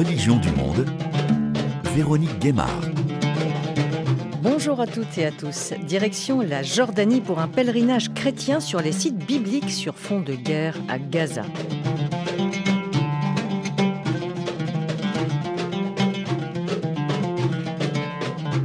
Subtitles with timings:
[0.00, 0.86] religions du monde,
[1.94, 2.80] Véronique Guémard.
[4.40, 5.74] Bonjour à toutes et à tous.
[5.86, 10.74] Direction la Jordanie pour un pèlerinage chrétien sur les sites bibliques sur fond de guerre
[10.88, 11.42] à Gaza.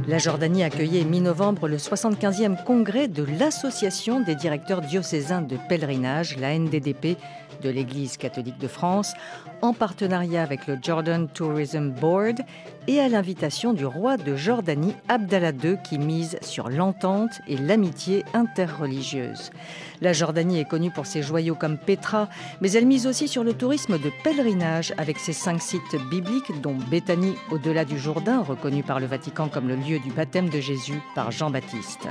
[0.08, 6.58] La Jordanie accueillait mi-novembre le 75e congrès de l'Association des directeurs diocésains de pèlerinage, la
[6.58, 7.18] NDDP,
[7.62, 9.14] de l'Église catholique de France,
[9.62, 12.40] en partenariat avec le Jordan Tourism Board
[12.88, 18.24] et à l'invitation du roi de Jordanie Abdallah II qui mise sur l'entente et l'amitié
[18.32, 19.50] interreligieuse.
[20.00, 22.28] La Jordanie est connue pour ses joyaux comme Petra,
[22.60, 26.76] mais elle mise aussi sur le tourisme de pèlerinage avec ses cinq sites bibliques dont
[26.90, 31.00] Béthanie au-delà du Jourdain, reconnu par le Vatican comme le lieu du baptême de Jésus
[31.14, 32.08] par Jean-Baptiste.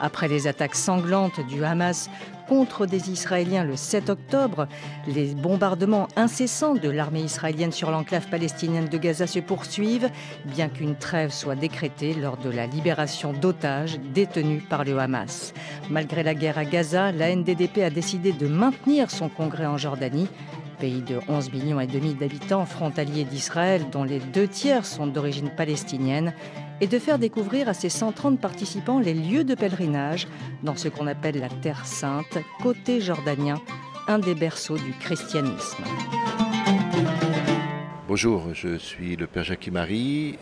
[0.00, 2.10] Après les attaques sanglantes du Hamas
[2.50, 4.66] contre des Israéliens le 7 octobre,
[5.06, 10.10] les bombardements incessants de l'armée israélienne sur l'enclave palestinienne de Gaza se poursuivent,
[10.46, 15.54] bien qu'une trêve soit décrétée lors de la libération d'otages détenus par le Hamas.
[15.90, 20.26] Malgré la guerre à Gaza, la NDDP a décidé de maintenir son congrès en Jordanie
[20.80, 25.50] pays de 11 millions et demi d'habitants frontaliers d'Israël, dont les deux tiers sont d'origine
[25.50, 26.32] palestinienne,
[26.80, 30.26] et de faire découvrir à ces 130 participants les lieux de pèlerinage
[30.62, 33.60] dans ce qu'on appelle la Terre Sainte, côté jordanien,
[34.08, 35.84] un des berceaux du christianisme.
[38.08, 40.38] Bonjour, je suis le Père Jacques Marie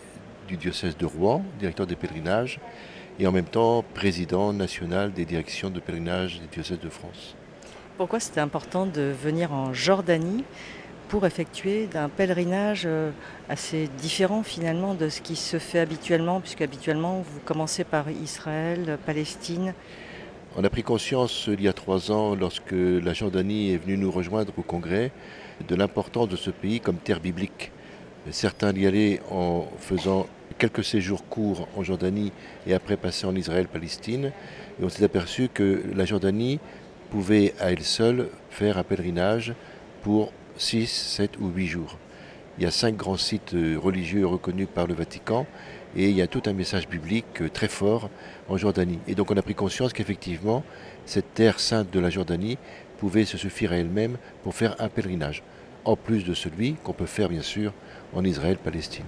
[0.46, 2.60] du diocèse de Rouen, directeur des pèlerinages,
[3.18, 7.34] et en même temps président national des directions de pèlerinage des diocèses de France.
[7.98, 10.44] Pourquoi c'était important de venir en Jordanie
[11.08, 13.10] pour effectuer un pèlerinage euh,
[13.48, 18.98] assez différent finalement de ce qui se fait habituellement, puisque habituellement vous commencez par Israël,
[19.04, 19.74] Palestine.
[20.56, 24.12] On a pris conscience il y a trois ans, lorsque la Jordanie est venue nous
[24.12, 25.10] rejoindre au Congrès,
[25.66, 27.72] de l'importance de ce pays comme terre biblique.
[28.30, 32.30] Certains y allaient en faisant quelques séjours courts en Jordanie
[32.64, 34.30] et après passer en Israël-Palestine.
[34.80, 36.60] Et on s'est aperçu que la Jordanie
[37.10, 39.54] pouvait à elle seule faire un pèlerinage
[40.02, 41.98] pour 6, 7 ou 8 jours.
[42.58, 45.46] Il y a cinq grands sites euh, religieux reconnus par le Vatican
[45.94, 48.10] et il y a tout un message biblique euh, très fort
[48.48, 48.98] en Jordanie.
[49.06, 50.64] Et donc on a pris conscience qu'effectivement,
[51.06, 52.58] cette terre sainte de la Jordanie
[52.98, 55.44] pouvait se suffire à elle-même pour faire un pèlerinage,
[55.84, 57.72] en plus de celui qu'on peut faire bien sûr
[58.12, 59.06] en Israël-Palestine.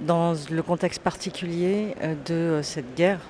[0.00, 3.20] Dans le contexte particulier euh, de cette guerre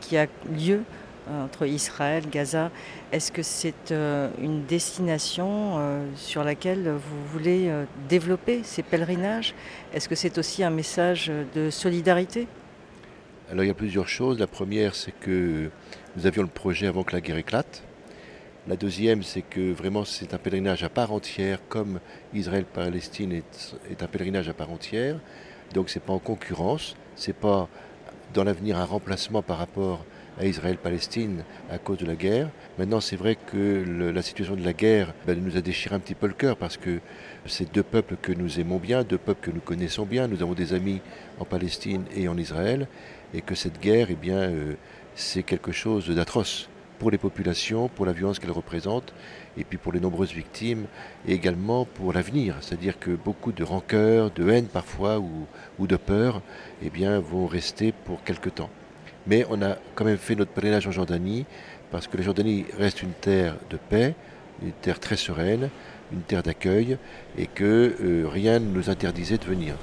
[0.00, 0.82] qui a lieu
[1.30, 2.70] entre Israël, Gaza.
[3.12, 7.70] Est-ce que c'est euh, une destination euh, sur laquelle vous voulez
[8.08, 9.54] développer ces pèlerinages?
[9.92, 12.46] Est-ce que c'est aussi un message de solidarité?
[13.50, 14.38] Alors il y a plusieurs choses.
[14.38, 15.70] La première, c'est que
[16.16, 17.82] nous avions le projet avant que la guerre éclate.
[18.68, 21.98] La deuxième, c'est que vraiment c'est un pèlerinage à part entière, comme
[22.34, 25.18] Israël-Palestine est, est, un pèlerinage à part entière.
[25.74, 27.68] Donc c'est pas en concurrence, c'est pas
[28.34, 30.04] dans l'avenir un remplacement par rapport
[30.40, 32.48] à Israël-Palestine à cause de la guerre.
[32.78, 36.14] Maintenant, c'est vrai que la situation de la guerre ben, nous a déchiré un petit
[36.14, 37.00] peu le cœur parce que
[37.46, 40.28] c'est deux peuples que nous aimons bien, deux peuples que nous connaissons bien.
[40.28, 41.00] Nous avons des amis
[41.38, 42.88] en Palestine et en Israël
[43.34, 44.74] et que cette guerre, eh bien, euh,
[45.14, 49.14] c'est quelque chose d'atroce pour les populations, pour la violence qu'elle représente,
[49.56, 50.86] et puis pour les nombreuses victimes,
[51.26, 52.56] et également pour l'avenir.
[52.60, 55.46] C'est-à-dire que beaucoup de rancœur, de haine parfois, ou,
[55.78, 56.42] ou de peur,
[56.82, 58.70] eh bien, vont rester pour quelque temps.
[59.26, 61.46] Mais on a quand même fait notre pèlerinage en Jordanie,
[61.90, 64.14] parce que la Jordanie reste une terre de paix,
[64.62, 65.70] une terre très sereine,
[66.12, 66.98] une terre d'accueil,
[67.38, 69.74] et que euh, rien ne nous interdisait de venir.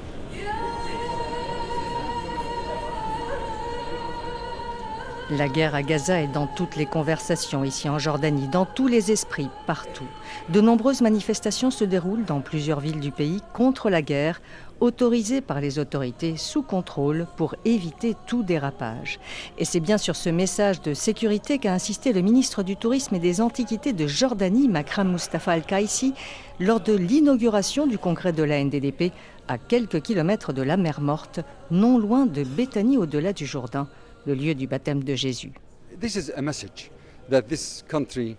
[5.30, 9.12] La guerre à Gaza est dans toutes les conversations ici en Jordanie, dans tous les
[9.12, 10.08] esprits, partout.
[10.48, 14.40] De nombreuses manifestations se déroulent dans plusieurs villes du pays contre la guerre,
[14.80, 19.20] autorisées par les autorités sous contrôle pour éviter tout dérapage.
[19.58, 23.20] Et c'est bien sur ce message de sécurité qu'a insisté le ministre du Tourisme et
[23.20, 26.14] des Antiquités de Jordanie, Makram Mustafa Al-Kaisi,
[26.60, 29.12] lors de l'inauguration du congrès de la NDDP
[29.48, 31.40] à quelques kilomètres de la mer Morte,
[31.72, 33.88] non loin de Béthanie au-delà du Jourdain
[34.26, 35.54] le lieu du baptême de Jésus.
[36.00, 36.92] This is a message
[37.30, 38.36] that this country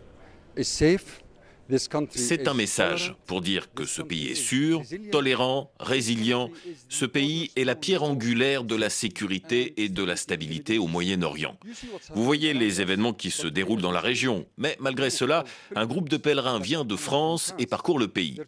[0.57, 1.23] is safe,
[2.11, 4.83] c'est un message pour dire que ce pays est sûr,
[5.13, 6.51] tolérant, résilient.
[6.89, 11.57] Ce pays est la pierre angulaire de la sécurité et de la stabilité au Moyen-Orient.
[12.15, 15.45] Vous voyez les événements qui se déroulent dans la région, mais malgré cela,
[15.75, 18.41] un groupe de pèlerins vient de France et parcourt le pays.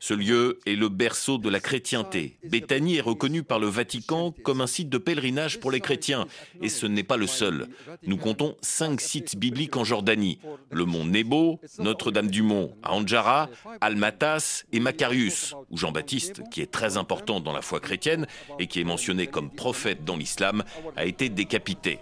[0.00, 2.38] Ce lieu est le berceau de la chrétienté.
[2.44, 6.26] Béthanie est reconnue par le Vatican comme un site de pèlerinage pour les chrétiens,
[6.62, 7.68] et ce n'est pas le seul.
[8.06, 10.38] Nous comptons cinq sites bibliques en Jordanie.
[10.70, 13.48] Le mont Nebo, Notre-Dame du Mont, à Anjara,
[13.80, 18.26] Almatas et Macarius, où Jean-Baptiste, qui est très important dans la foi chrétienne
[18.58, 20.64] et qui est mentionné comme prophète dans l'islam,
[20.96, 21.98] a été décapité.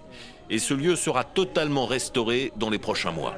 [0.49, 3.35] Et ce lieu sera totalement restauré dans les prochains mois.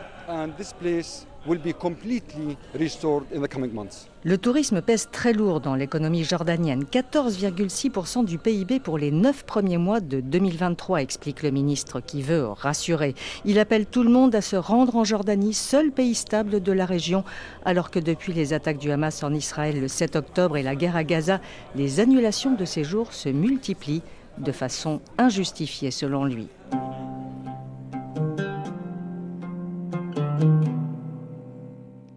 [4.24, 9.78] Le tourisme pèse très lourd dans l'économie jordanienne, 14,6% du PIB pour les neuf premiers
[9.78, 13.16] mois de 2023, explique le ministre qui veut rassurer.
[13.44, 16.86] Il appelle tout le monde à se rendre en Jordanie, seul pays stable de la
[16.86, 17.24] région,
[17.64, 20.94] alors que depuis les attaques du Hamas en Israël le 7 octobre et la guerre
[20.94, 21.40] à Gaza,
[21.74, 24.02] les annulations de séjours se multiplient
[24.38, 26.46] de façon injustifiée selon lui.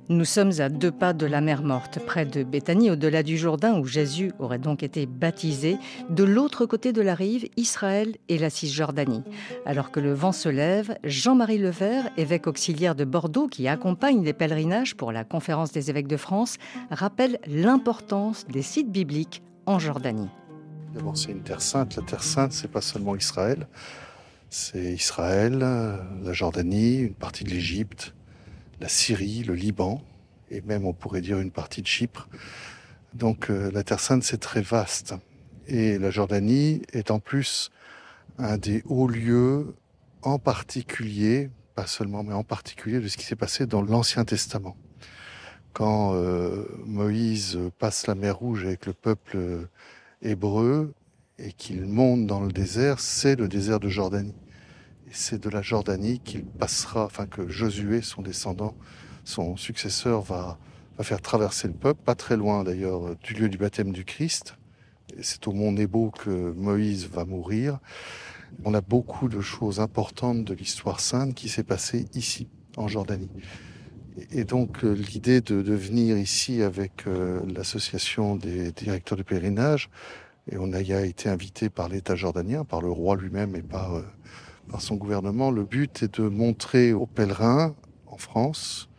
[0.07, 3.79] Nous sommes à deux pas de la mer Morte, près de Béthanie, au-delà du Jourdain,
[3.79, 5.77] où Jésus aurait donc été baptisé.
[6.11, 9.23] De l'autre côté de la rive, Israël et la Cisjordanie.
[9.65, 14.33] Alors que le vent se lève, Jean-Marie Levert, évêque auxiliaire de Bordeaux, qui accompagne les
[14.33, 16.57] pèlerinages pour la conférence des évêques de France,
[16.91, 20.29] rappelle l'importance des sites bibliques en Jordanie.
[20.93, 21.95] D'abord, c'est une terre sainte.
[21.95, 23.67] La terre sainte, c'est pas seulement Israël.
[24.51, 28.14] C'est Israël, la Jordanie, une partie de l'Égypte,
[28.79, 30.01] la Syrie, le Liban,
[30.49, 32.27] et même on pourrait dire une partie de Chypre.
[33.13, 35.15] Donc euh, la Terre Sainte, c'est très vaste.
[35.67, 37.71] Et la Jordanie est en plus
[38.37, 39.75] un des hauts lieux,
[40.21, 44.75] en particulier, pas seulement, mais en particulier de ce qui s'est passé dans l'Ancien Testament.
[45.73, 49.67] Quand euh, Moïse passe la mer Rouge avec le peuple
[50.21, 50.93] hébreu
[51.37, 54.35] et qu'il monte dans le désert, c'est le désert de Jordanie
[55.15, 58.75] c'est de la Jordanie qu'il passera, enfin que Josué, son descendant,
[59.23, 60.59] son successeur, va,
[61.01, 64.57] faire traverser le peuple, pas très loin d'ailleurs du lieu du baptême du Christ.
[65.21, 67.79] C'est au mont Nebo que Moïse va mourir.
[68.63, 72.47] On a beaucoup de choses importantes de l'histoire sainte qui s'est passée ici,
[72.77, 73.29] en Jordanie.
[74.31, 79.89] Et donc euh, l'idée de, venir ici avec euh, l'association des directeurs de pèlerinage,
[80.51, 84.03] et on a, été invité par l'État jordanien, par le roi lui-même et par euh,
[84.79, 85.51] son gouvernement.
[85.51, 87.75] Le but est de montrer aux pèlerins
[88.07, 88.89] en France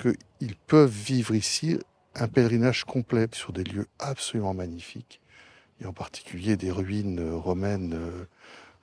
[0.00, 1.78] qu'ils peuvent vivre ici
[2.14, 5.20] un pèlerinage complet sur des lieux absolument magnifiques,
[5.80, 8.24] et en particulier des ruines romaines euh,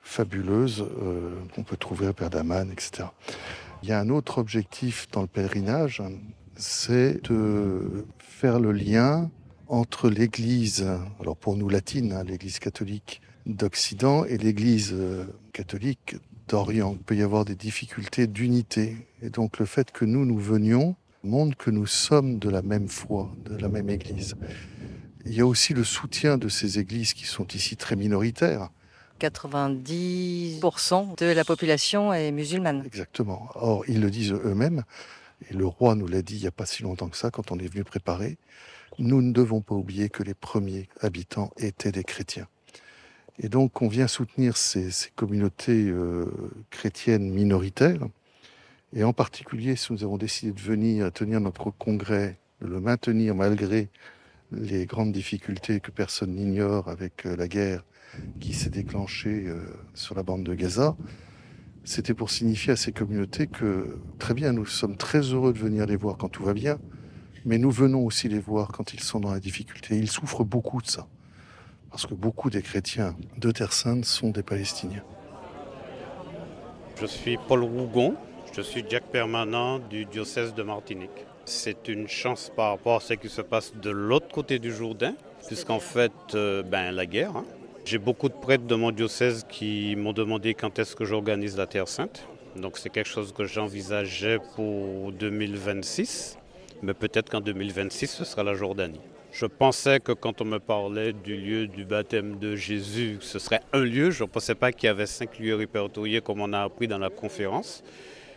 [0.01, 3.09] fabuleuses euh, qu'on peut trouver à Perdaman, etc.
[3.83, 6.01] Il y a un autre objectif dans le pèlerinage,
[6.55, 9.29] c'est de faire le lien
[9.67, 10.87] entre l'Église,
[11.19, 16.15] alors pour nous latine, hein, l'Église catholique d'Occident et l'Église euh, catholique
[16.49, 16.93] d'Orient.
[16.93, 18.97] Il peut y avoir des difficultés d'unité.
[19.21, 22.87] Et donc le fait que nous, nous venions montre que nous sommes de la même
[22.87, 24.35] foi, de la même Église.
[25.25, 28.69] Il y a aussi le soutien de ces églises qui sont ici très minoritaires.
[29.19, 32.83] 90% de la population est musulmane.
[32.85, 33.49] Exactement.
[33.55, 34.83] Or, ils le disent eux-mêmes,
[35.49, 37.51] et le roi nous l'a dit il n'y a pas si longtemps que ça, quand
[37.51, 38.37] on est venu préparer,
[38.97, 42.47] nous ne devons pas oublier que les premiers habitants étaient des chrétiens.
[43.41, 46.25] Et donc, on vient soutenir ces, communautés euh,
[46.71, 48.05] chrétiennes minoritaires.
[48.93, 53.35] Et en particulier, si nous avons décidé de venir tenir notre congrès, de le maintenir
[53.35, 53.87] malgré
[54.51, 57.85] les grandes difficultés que personne n'ignore avec euh, la guerre
[58.41, 59.63] qui s'est déclenchée euh,
[59.93, 60.97] sur la bande de Gaza,
[61.85, 65.85] c'était pour signifier à ces communautés que, très bien, nous sommes très heureux de venir
[65.85, 66.77] les voir quand tout va bien,
[67.45, 69.97] mais nous venons aussi les voir quand ils sont dans la difficulté.
[69.97, 71.07] Ils souffrent beaucoup de ça
[71.89, 75.03] parce que beaucoup des chrétiens de Terre Sainte sont des Palestiniens.
[76.99, 78.15] Je suis Paul Rougon,
[78.53, 81.25] je suis Jack permanent du diocèse de Martinique.
[81.45, 85.15] C'est une chance par rapport à ce qui se passe de l'autre côté du Jourdain,
[85.47, 87.35] puisqu'en fait, euh, ben, la guerre.
[87.37, 87.45] Hein.
[87.85, 91.65] J'ai beaucoup de prêtres de mon diocèse qui m'ont demandé quand est-ce que j'organise la
[91.65, 92.27] Terre Sainte.
[92.55, 96.37] Donc c'est quelque chose que j'envisageais pour 2026,
[96.81, 99.01] mais peut-être qu'en 2026, ce sera la Jordanie.
[99.39, 103.61] Je pensais que quand on me parlait du lieu du baptême de Jésus, ce serait
[103.71, 104.11] un lieu.
[104.11, 106.97] Je ne pensais pas qu'il y avait cinq lieux répertoriés comme on a appris dans
[106.97, 107.81] la conférence.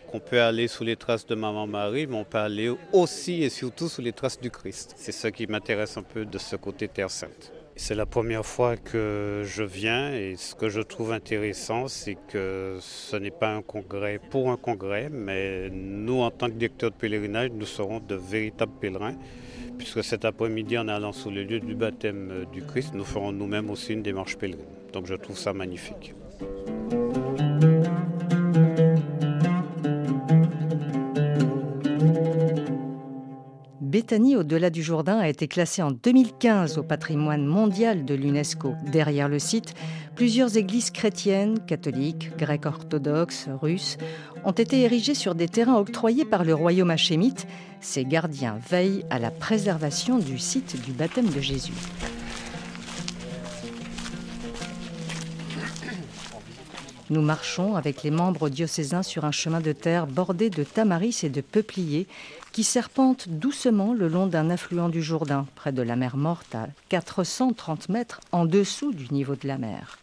[0.06, 3.48] Qu'on peut aller sous les traces de Maman Marie, mais on peut aller aussi et
[3.48, 4.94] surtout sous les traces du Christ.
[4.96, 7.52] C'est ce qui m'intéresse un peu de ce côté Terre Sainte.
[7.74, 12.76] C'est la première fois que je viens et ce que je trouve intéressant, c'est que
[12.80, 16.96] ce n'est pas un congrès pour un congrès, mais nous, en tant que directeurs de
[16.96, 19.16] pèlerinage, nous serons de véritables pèlerins
[19.82, 23.32] puisque cet après-midi, en allant sous les lieux du baptême euh, du Christ, nous ferons
[23.32, 24.64] nous-mêmes aussi une démarche pèlerine.
[24.92, 26.14] Donc je trouve ça magnifique.
[33.80, 38.74] Béthanie au-delà du Jourdain a été classée en 2015 au patrimoine mondial de l'UNESCO.
[38.90, 39.74] Derrière le site,
[40.14, 43.98] plusieurs églises chrétiennes, catholiques, grecques orthodoxes, russes,
[44.44, 47.46] ont été érigées sur des terrains octroyés par le royaume hachémite.
[47.80, 51.72] Ces gardiens veillent à la préservation du site du baptême de Jésus.
[57.10, 61.28] Nous marchons avec les membres diocésains sur un chemin de terre bordé de tamaris et
[61.28, 62.06] de peupliers
[62.52, 66.68] qui serpente doucement le long d'un affluent du Jourdain, près de la mer Morte, à
[66.88, 69.98] 430 mètres en dessous du niveau de la mer.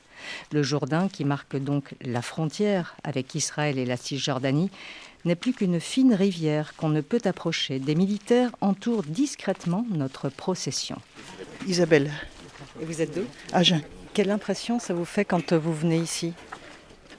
[0.52, 4.70] Le Jourdain, qui marque donc la frontière avec Israël et la Cisjordanie,
[5.26, 7.80] n'est plus qu'une fine rivière qu'on ne peut approcher.
[7.80, 10.98] Des militaires entourent discrètement notre procession.
[11.68, 12.12] Isabelle.
[12.82, 13.26] Et vous êtes d'où?
[13.54, 13.82] Agen.
[14.14, 16.34] Quelle impression ça vous fait quand vous venez ici?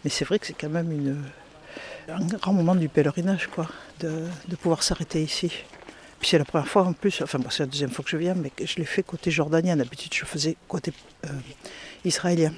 [0.04, 1.22] Mais c'est vrai que c'est quand même une,
[2.08, 3.68] un grand moment du pèlerinage, quoi,
[4.00, 4.26] de,
[4.60, 5.52] pouvoir s'arrêter ici.
[6.18, 8.34] Puis c'est la première fois en plus, enfin c'est la deuxième fois que je viens,
[8.34, 9.76] mais je l'ai fait côté jordanien.
[9.76, 10.92] D'habitude, je faisais côté
[11.26, 11.28] euh,
[12.04, 12.52] israélien.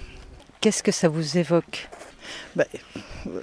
[0.62, 1.88] Qu'est-ce que ça vous évoque?
[2.54, 2.66] Ben,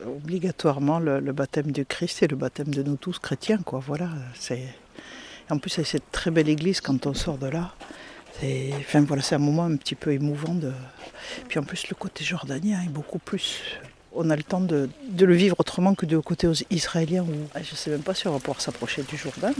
[0.07, 3.83] Obligatoirement le, baptême du Christ et le baptême de nous tous chrétiens, quoi.
[3.85, 4.07] Voilà.
[4.35, 4.63] C'est
[5.49, 7.73] en plus c'est cette très belle église quand on sort de là.
[8.39, 10.53] C'est enfin, voilà, un moment un petit peu émouvant.
[10.53, 10.71] De...
[11.49, 13.63] Puis en plus, le côté jordanien est beaucoup plus.
[14.13, 17.75] On a le temps de, le vivre autrement que du côté israélien où je ne
[17.75, 19.51] sais même pas si on va pouvoir s'approcher du Jourdain.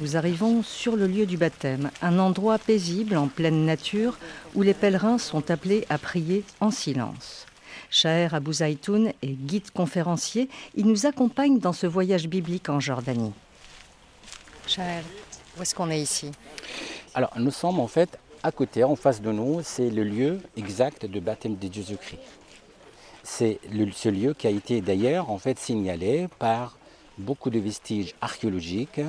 [0.00, 4.18] Nous arrivons sur le lieu du baptême, un endroit paisible en pleine nature
[4.54, 7.46] où les pèlerins sont appelés à prier en silence.
[7.88, 10.50] Shaher Abou Zaitoun est guide conférencier.
[10.74, 13.32] Il nous accompagne dans ce voyage biblique en Jordanie.
[14.66, 15.02] Shaher,
[15.56, 16.30] où est-ce qu'on est ici?
[17.14, 21.06] Alors, nous sommes en fait à côté, en face de nous, c'est le lieu exact
[21.06, 22.20] de baptême de Jésus-Christ.
[23.22, 23.58] C'est
[23.94, 26.76] ce lieu qui a été d'ailleurs en fait signalé par
[27.18, 29.00] beaucoup de vestiges archéologiques,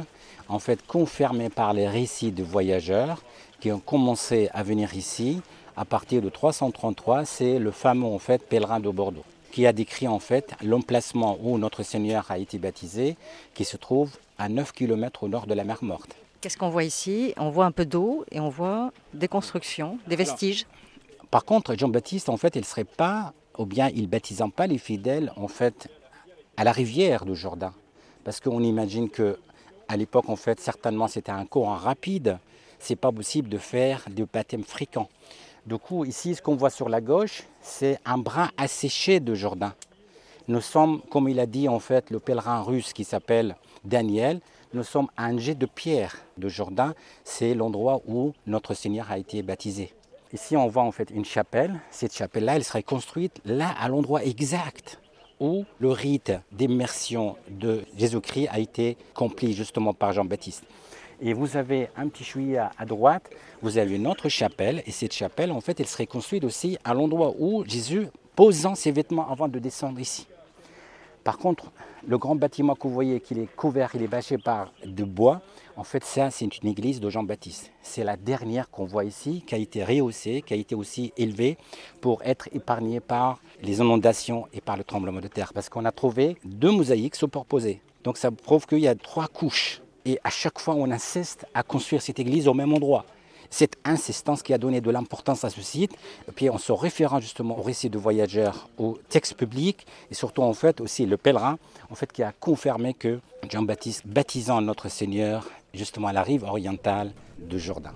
[0.50, 3.22] en fait confirmés par les récits de voyageurs
[3.60, 5.42] qui ont commencé à venir ici
[5.76, 7.26] à partir de 333.
[7.26, 11.58] C'est le fameux en fait pèlerin de Bordeaux qui a décrit en fait l'emplacement où
[11.58, 13.18] notre Seigneur a été baptisé,
[13.56, 16.16] qui se trouve à 9 km au nord de la mer Morte.
[16.42, 17.34] Qu'est-ce qu'on voit ici?
[17.38, 20.68] On voit un peu d'eau et on voit des constructions, des vestiges.
[21.32, 24.78] par contre, Jean-Baptiste, en fait, il ne serait pas, ou bien il baptisant pas les
[24.78, 25.90] fidèles, en fait,
[26.56, 27.74] à la rivière du Jourdain.
[28.24, 29.40] Parce qu'on imagine que
[29.88, 32.40] à l'époque, en fait, certainement, c'était un courant rapide.
[32.80, 35.10] C'est pas possible de faire des baptêmes fréquents.
[35.66, 39.74] Du coup, ici, ce qu'on voit sur la gauche, c'est un brin asséché de Jourdain.
[40.48, 44.40] Nous sommes, comme il a dit en fait le pèlerin russe qui s'appelle Daniel,
[44.74, 46.94] nous sommes à un jet de pierre de Jourdain.
[47.26, 49.94] C'est l'endroit où notre Seigneur a été baptisé.
[50.32, 51.80] Ici, on voit en fait une chapelle.
[51.92, 55.00] Cette chapelle-là, elle serait construite là, à l'endroit exact
[55.40, 60.64] où le rite d'immersion de Jésus-Christ a été accompli justement par Jean-Baptiste.
[61.20, 63.30] Et vous avez un petit chouïa à, droite,
[63.62, 66.94] vous avez une autre chapelle, et cette chapelle, en fait, elle serait construite aussi à
[66.94, 70.28] l'endroit où Jésus posant ses vêtements avant de descendre ici.
[71.24, 71.72] Par contre,
[72.08, 75.42] le grand bâtiment que vous voyez, qu'il est couvert, il est bâché par de bois,
[75.78, 77.72] en fait, ça, c'est une église de Jean-Baptiste.
[77.84, 81.56] C'est la dernière qu'on voit ici, qui a été rehaussée, qui a été aussi élevée
[82.02, 85.54] pour être épargnée par les inondations et par le tremblement de terre.
[85.54, 87.80] Parce qu'on a trouvé deux mosaïques superposées.
[88.04, 89.82] Donc ça prouve qu'il y a trois couches.
[90.04, 93.06] Et à chaque fois, on insiste à construire cette église au même endroit
[93.50, 95.92] cette insistance qui a donné de l'importance à ce site,
[96.36, 100.54] puis en se référant justement au récit de voyageurs, au texte public, et surtout en
[100.54, 101.58] fait aussi le pèlerin,
[101.90, 107.12] en fait qui a confirmé que Jean-Baptiste, baptisant notre Seigneur justement à la rive orientale
[107.40, 107.94] de Jourdain.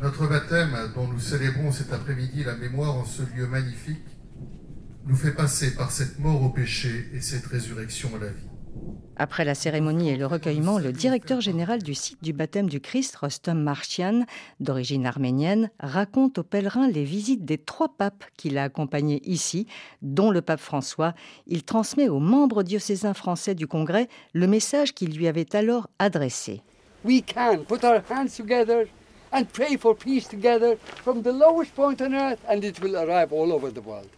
[0.00, 4.04] Notre baptême, dont nous célébrons cet après-midi la mémoire en ce lieu magnifique,
[5.06, 8.57] nous fait passer par cette mort au péché et cette résurrection à la vie.
[9.20, 13.16] Après la cérémonie et le recueillement, le directeur général du site du baptême du Christ,
[13.16, 14.24] Rostom Marchian,
[14.60, 19.66] d'origine arménienne, raconte aux pèlerins les visites des trois papes qu'il a accompagnés ici,
[20.02, 21.14] dont le pape François.
[21.48, 26.62] Il transmet aux membres diocésains français du Congrès le message qu'il lui avait alors adressé.
[27.04, 28.86] We can put our hands together
[29.32, 33.32] and pray for peace together from the lowest point on earth and it will arrive
[33.32, 34.08] all over the world.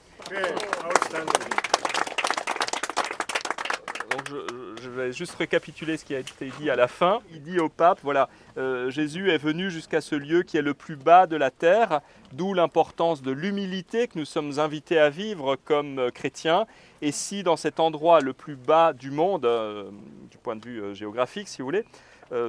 [4.29, 7.21] Je, vais juste récapituler ce qui a été dit à la fin.
[7.33, 10.75] Il dit au pape, voilà, euh, Jésus est venu jusqu'à ce lieu qui est le
[10.75, 12.01] plus bas de la terre,
[12.33, 16.67] d'où l'importance de l'humilité que nous sommes invités à vivre comme euh, chrétiens.
[17.03, 19.91] Et si dans cet endroit le plus bas du monde, euh,
[20.31, 21.85] du point de vue géographique si vous voulez,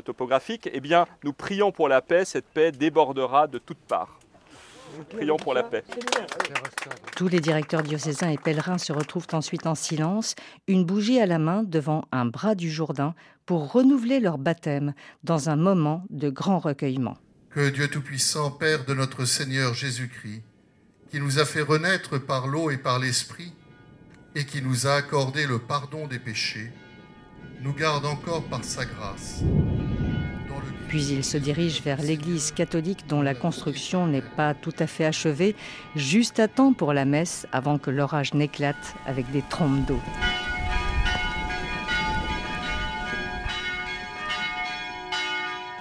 [0.05, 4.20] topographique, eh bien nous prions pour la paix, cette paix débordera de toutes parts.
[5.09, 5.83] Prions pour la paix.
[7.15, 10.35] Tous les directeurs diocésains et pèlerins se retrouvent ensuite en silence,
[10.67, 13.13] une bougie à la main devant un bras du Jourdain
[13.45, 14.93] pour renouveler leur baptême
[15.23, 17.17] dans un moment de grand recueillement.
[17.49, 20.43] Que Dieu Tout-Puissant, Père de notre Seigneur Jésus-Christ,
[21.09, 23.51] qui nous a fait renaître par l'eau et par l'Esprit,
[24.35, 26.71] et qui nous a accordé le pardon des péchés,
[27.61, 29.43] nous garde encore par sa grâce.
[30.91, 35.05] Puis il se dirige vers l'église catholique dont la construction n'est pas tout à fait
[35.05, 35.55] achevée,
[35.95, 40.01] juste à temps pour la messe avant que l'orage n'éclate avec des trompes d'eau.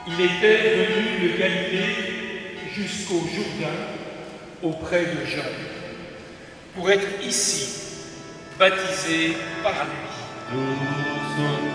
[0.07, 1.97] Il était venu de Galilée
[2.73, 3.75] jusqu'au Jourdain
[4.62, 5.43] auprès de Jean
[6.76, 7.83] pour être ici,
[8.61, 11.70] baptisé par lui.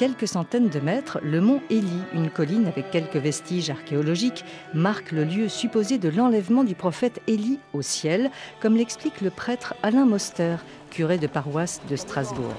[0.00, 5.24] Quelques centaines de mètres, le mont Élie, une colline avec quelques vestiges archéologiques, marque le
[5.24, 8.30] lieu supposé de l'enlèvement du prophète Élie au ciel,
[8.62, 10.56] comme l'explique le prêtre Alain Moster,
[10.88, 12.54] curé de paroisse de Strasbourg.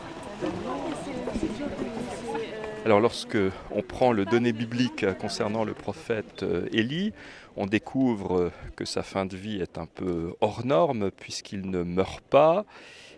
[2.86, 3.40] Alors lorsque
[3.72, 7.12] on prend le donné biblique concernant le prophète euh, Élie,
[7.58, 12.22] on découvre que sa fin de vie est un peu hors norme puisqu'il ne meurt
[12.22, 12.66] pas,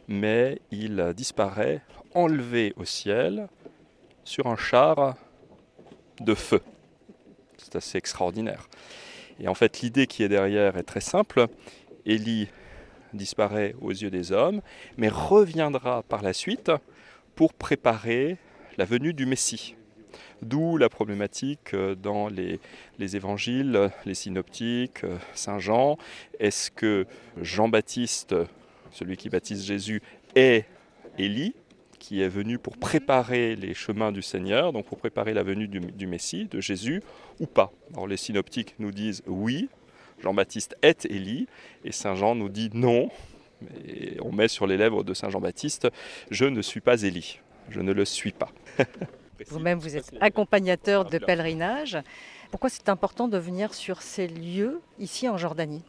[0.08, 1.82] mais il disparaît
[2.16, 3.50] enlevé au ciel
[4.24, 5.16] sur un char
[6.20, 6.62] de feu.
[7.58, 8.68] C'est assez extraordinaire.
[9.40, 11.48] Et en fait, l'idée qui est derrière est très simple.
[12.06, 12.50] Élie
[13.14, 14.62] disparaît aux yeux des hommes,
[14.98, 16.72] mais reviendra par la suite
[17.36, 18.38] pour préparer
[18.78, 19.76] la venue du Messie.
[20.42, 22.60] D'où la problématique euh, dans les,
[23.00, 25.98] les, évangiles, les synoptiques, euh, Saint Jean.
[26.40, 27.08] Est-ce que
[27.42, 28.36] Jean-Baptiste,
[28.92, 30.02] celui qui baptise Jésus,
[30.36, 30.66] est
[31.18, 31.56] Élie?
[32.04, 36.06] Qui est venu pour préparer les chemins du Seigneur, donc pour préparer la venue du,
[36.06, 37.02] Messie, de Jésus,
[37.40, 37.72] ou pas.
[37.94, 39.70] Alors les synoptiques nous disent oui,
[40.22, 41.48] Jean-Baptiste est Élie,
[41.86, 43.10] et Saint Jean nous dit non,
[43.88, 45.88] et on met sur les lèvres de Saint Jean-Baptiste,
[46.30, 48.52] je ne suis pas Élie, je ne le suis pas.
[49.48, 51.98] Vous-même, vous êtes accompagnateur de pèlerinage.
[52.52, 55.84] Pourquoi c'est important de venir sur ces lieux ici en Jordanie?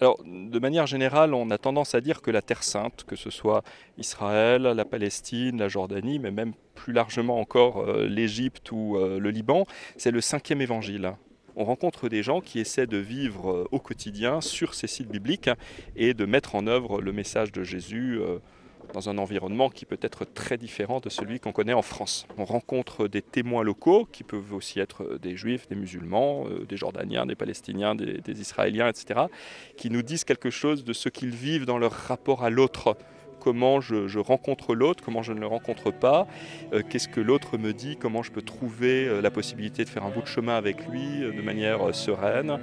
[0.00, 3.30] Alors, de manière générale, on a tendance à dire que la Terre sainte, que ce
[3.30, 3.62] soit
[3.98, 9.30] Israël, la Palestine, la Jordanie, mais même plus largement encore euh, l'Égypte ou euh, le
[9.30, 11.12] Liban, c'est le cinquième évangile.
[11.56, 15.50] On rencontre des gens qui essaient de vivre euh, au quotidien sur ces sites bibliques
[15.94, 18.18] et de mettre en œuvre le message de Jésus
[18.92, 22.26] dans un environnement qui peut être très différent de celui qu'on connaît en France.
[22.38, 26.76] On rencontre des témoins locaux qui peuvent aussi être des juifs, des musulmans, euh, des
[26.76, 29.20] jordaniens, des palestiniens, des, israéliens, etc.,
[29.76, 32.96] qui nous disent quelque chose de ce qu'ils vivent dans leur rapport à l'autre
[33.40, 36.26] comment je, rencontre l'autre, comment je ne le rencontre pas,
[36.72, 40.04] euh, qu'est-ce que l'autre me dit, comment je peux trouver euh, la possibilité de faire
[40.04, 42.58] un bout de chemin avec lui de manière sereine.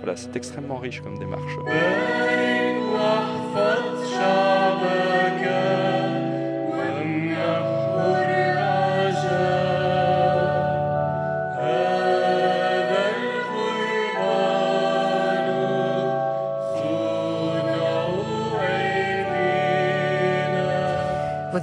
[0.00, 1.54] Voilà, c'est extrêmement riche comme démarche.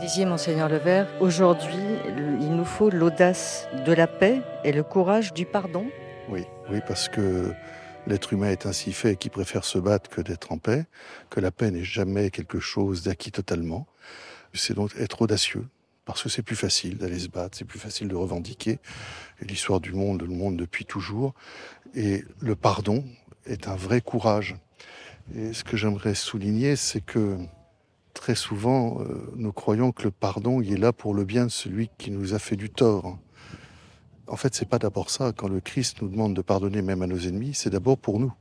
[0.06, 1.84] Disiez, Monseigneur Levert, aujourd'hui,
[2.40, 5.88] il nous faut l'audace de la paix et le courage du pardon
[6.30, 7.52] Oui, oui, parce que
[8.06, 10.86] l'être humain est ainsi fait qu'il préfère se battre que d'être en paix,
[11.32, 13.88] que la paix n'est jamais quelque chose d'acquis totalement.
[14.54, 15.66] C'est donc être audacieux,
[16.06, 18.78] parce que c'est plus facile d'aller se battre, c'est plus facile de revendiquer.
[19.42, 21.34] Et l'histoire du monde, le monde depuis toujours.
[21.96, 23.04] Et le pardon
[23.48, 24.56] est un vrai courage.
[25.36, 27.40] Et ce que j'aimerais souligner, c'est que
[28.16, 31.52] très souvent, euh, nous croyons que le pardon, il est là pour le bien de
[31.52, 33.20] celui qui nous a fait du tort.
[34.28, 35.34] En fait, c'est pas d'abord ça.
[35.36, 38.34] Quand le Christ nous demande de pardonner même à nos ennemis, c'est d'abord pour nous.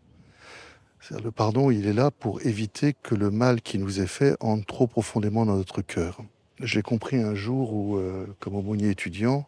[1.10, 4.64] Le pardon, il est là pour éviter que le mal qui nous est fait entre
[4.64, 6.20] trop profondément dans notre cœur.
[6.60, 9.46] J'ai compris un jour où, euh, comme aumônier étudiant,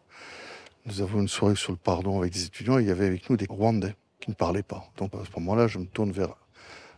[0.85, 3.27] nous avons une soirée sur le pardon avec des étudiants et il y avait avec
[3.29, 4.85] nous des Rwandais qui ne parlaient pas.
[4.97, 6.35] Donc à ce moment-là, je me tourne vers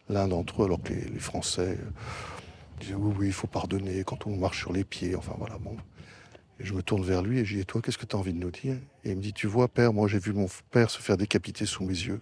[0.10, 1.78] l'un d'entre eux, alors que les, Français
[2.80, 5.16] disaient oui, oui, il faut pardonner quand on marche sur les pieds.
[5.16, 5.76] Enfin voilà, bon.
[6.60, 8.20] Et je me tourne vers lui et je dis, et toi, qu'est-ce que tu as
[8.20, 8.76] envie de nous dire?
[9.04, 11.66] Et il me dit, tu vois, père, moi j'ai vu mon père se faire décapiter
[11.66, 12.20] sous mes yeux.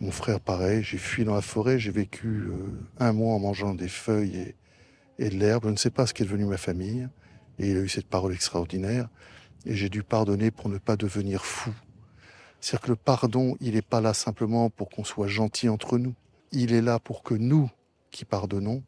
[0.00, 2.54] Mon frère, pareil, j'ai fui dans la forêt, j'ai vécu euh,
[2.98, 4.54] un mois en mangeant des feuilles et,
[5.18, 5.64] et de l'herbe.
[5.66, 7.08] Je ne sais pas ce qu'est devenu ma famille.
[7.58, 9.08] Et il a eu cette parole extraordinaire.
[9.64, 11.72] Et j'ai dû pardonner pour ne pas devenir fou.
[12.60, 16.14] C'est-à-dire que le pardon, il n'est pas là simplement pour qu'on soit gentil entre nous.
[16.50, 17.70] Il est là pour que nous,
[18.10, 18.82] qui pardonnons,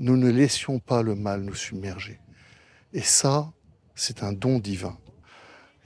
[0.00, 2.18] nous ne laissions pas le mal nous submerger.
[2.92, 3.52] Et ça,
[3.94, 4.98] c'est un don divin.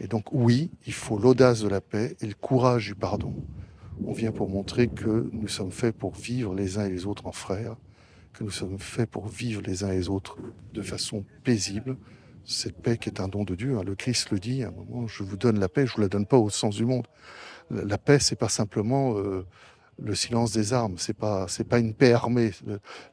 [0.00, 3.34] Et donc oui, il faut l'audace de la paix et le courage du pardon.
[4.06, 7.26] On vient pour montrer que nous sommes faits pour vivre les uns et les autres
[7.26, 7.76] en frères,
[8.32, 10.38] que nous sommes faits pour vivre les uns et les autres
[10.72, 11.96] de façon paisible.
[12.44, 13.78] Cette paix qui est un don de Dieu.
[13.78, 13.82] Hein.
[13.84, 16.02] Le Christ le dit à un moment, je vous donne la paix, je ne vous
[16.02, 17.06] la donne pas au sens du monde.
[17.70, 19.46] La paix, c'est pas simplement euh,
[19.98, 22.50] le silence des armes, c'est pas c'est pas une paix armée.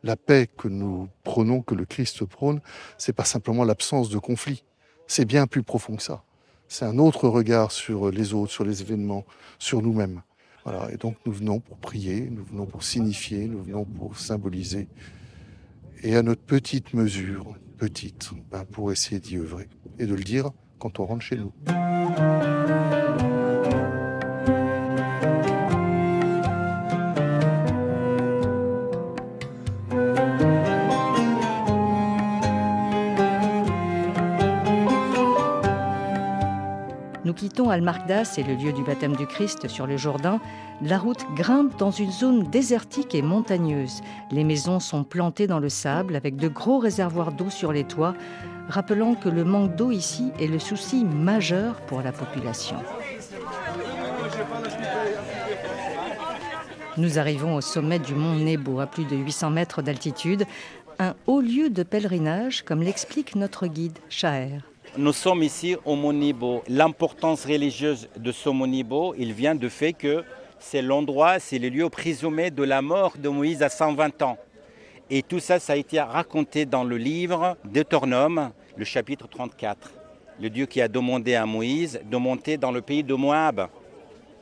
[0.03, 2.61] La paix que nous prônons, que le Christ prône,
[2.97, 4.63] c'est pas simplement l'absence de conflit.
[5.07, 6.23] C'est bien plus profond que ça.
[6.67, 9.25] C'est un autre regard sur les autres, sur les événements,
[9.59, 10.21] sur nous-mêmes.
[10.63, 10.91] Voilà.
[10.91, 14.87] Et donc nous venons pour prier, nous venons pour signifier, nous venons pour symboliser.
[16.03, 19.67] Et à notre petite mesure, petite, ben, pour essayer d'y œuvrer.
[19.99, 21.51] Et de le dire quand on rentre chez nous.
[37.31, 40.41] Nous quittons Almargdas et le lieu du baptême du Christ sur le Jourdain.
[40.81, 44.01] La route grimpe dans une zone désertique et montagneuse.
[44.31, 48.15] Les maisons sont plantées dans le sable avec de gros réservoirs d'eau sur les toits,
[48.67, 52.75] rappelant que le manque d'eau ici est le souci majeur pour la population.
[56.97, 60.43] Nous arrivons au sommet du mont Nebo, à plus de 800 mètres d'altitude,
[60.99, 64.59] un haut lieu de pèlerinage, comme l'explique notre guide Chaher.
[64.97, 66.63] Nous sommes ici au Monibo.
[66.67, 70.25] L'importance religieuse de ce Monibo, il vient du fait que
[70.59, 74.37] c'est l'endroit, c'est le lieu présumé de la mort de Moïse à 120 ans.
[75.09, 79.93] Et tout ça, ça a été raconté dans le livre Deutéronome, le chapitre 34.
[80.41, 83.69] Le Dieu qui a demandé à Moïse de monter dans le pays de Moab.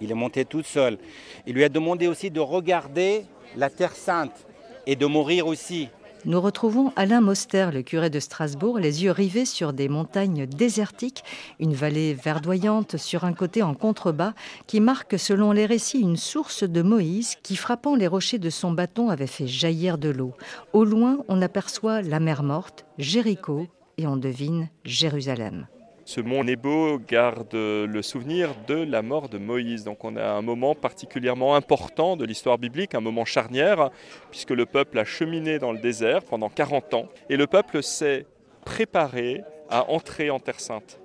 [0.01, 0.97] Il est monté tout seul.
[1.45, 4.47] Il lui a demandé aussi de regarder la terre sainte
[4.87, 5.89] et de mourir aussi
[6.25, 11.23] nous retrouvons Alain Moster, le curé de Strasbourg, les yeux rivés sur des montagnes désertiques,
[11.59, 14.33] une vallée verdoyante sur un côté en contrebas,
[14.67, 18.71] qui marque, selon les récits, une source de Moïse qui, frappant les rochers de son
[18.71, 20.33] bâton, avait fait jaillir de l'eau.
[20.73, 25.67] Au loin, on aperçoit la mer morte, Jéricho, et on devine Jérusalem.
[26.09, 29.83] Ce mont Nebo garde le souvenir de la mort de Moïse.
[29.83, 33.91] Donc on a un moment particulièrement important de l'histoire biblique, un moment charnière,
[34.31, 38.25] puisque le peuple a cheminé dans le désert pendant 40 ans, et le peuple s'est
[38.65, 40.98] préparé à entrer en Terre sainte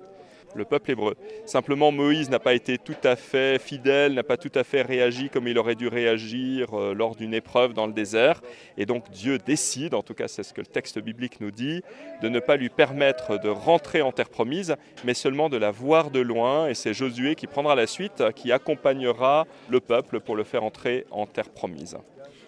[0.55, 1.15] le peuple hébreu.
[1.45, 5.29] Simplement, Moïse n'a pas été tout à fait fidèle, n'a pas tout à fait réagi
[5.29, 8.41] comme il aurait dû réagir euh, lors d'une épreuve dans le désert.
[8.77, 11.81] Et donc Dieu décide, en tout cas c'est ce que le texte biblique nous dit,
[12.21, 16.11] de ne pas lui permettre de rentrer en terre promise, mais seulement de la voir
[16.11, 16.67] de loin.
[16.67, 21.05] Et c'est Josué qui prendra la suite, qui accompagnera le peuple pour le faire entrer
[21.11, 21.97] en terre promise.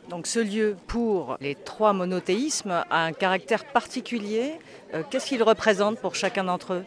[0.10, 4.54] Donc ce lieu, pour les trois monothéismes, a un caractère particulier.
[4.93, 6.86] Euh, qu'est-ce qu'il représente pour chacun d'entre eux?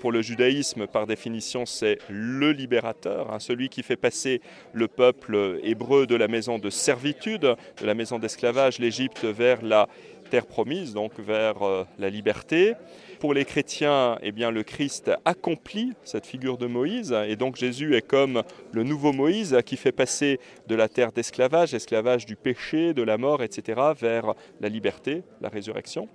[0.00, 4.40] Pour le judaïsme, par définition, c'est le libérateur, hein, celui qui fait passer
[4.72, 9.88] le peuple hébreu de la maison de servitude, de la maison d'esclavage, l'Égypte, vers la
[10.30, 12.74] terre promise, donc vers euh, la liberté.
[13.18, 17.94] Pour les chrétiens, eh bien, le Christ accomplit cette figure de Moïse, et donc Jésus
[17.94, 22.94] est comme le nouveau Moïse qui fait passer de la terre d'esclavage, esclavage du péché,
[22.94, 26.08] de la mort, etc., vers la liberté, la résurrection.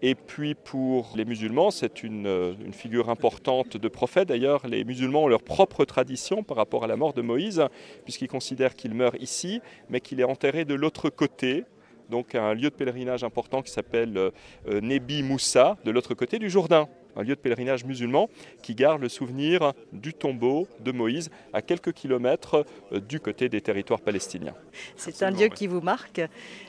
[0.00, 4.28] Et puis pour les musulmans, c'est une, une figure importante de prophète.
[4.28, 7.64] D'ailleurs, les musulmans ont leur propre tradition par rapport à la mort de Moïse,
[8.04, 11.64] puisqu'ils considèrent qu'il meurt ici, mais qu'il est enterré de l'autre côté,
[12.08, 14.30] donc un lieu de pèlerinage important qui s'appelle euh,
[14.68, 18.28] euh, Nebi Moussa, de l'autre côté du Jourdain un lieu de pèlerinage musulman
[18.60, 23.60] qui garde le souvenir du tombeau de Moïse à quelques kilomètres euh, du côté des
[23.60, 24.54] territoires palestiniens.
[24.96, 26.20] C'est un lieu qui vous marque.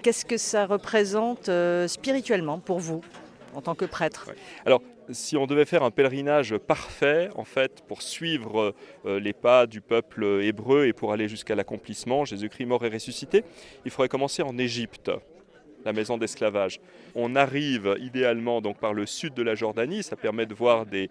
[0.04, 1.50] Qu'est-ce que ça représente
[1.88, 3.02] spirituellement pour vous
[3.56, 4.30] en tant que prêtre?
[4.68, 8.74] Alors, si on devait faire un pèlerinage parfait, en fait, pour suivre
[9.06, 13.44] euh, les pas du peuple hébreu et pour aller jusqu'à l'accomplissement, Jésus-Christ mort et ressuscité,
[13.86, 15.12] il faudrait commencer en Égypte
[15.86, 16.82] la maison d'esclavage.
[17.14, 21.10] On arrive idéalement donc par le sud de la Jordanie, ça permet de voir des,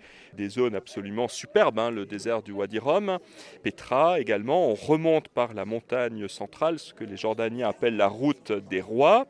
[0.48, 3.18] zones absolument superbes, hein, le désert du Wadi Rum,
[3.62, 4.68] Petra également.
[4.68, 9.26] On remonte par la montagne centrale, ce que les Jordaniens appellent la route des rois,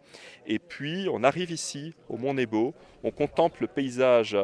[0.47, 4.37] et puis on arrive ici, au Mont Nebo, on contemple le paysage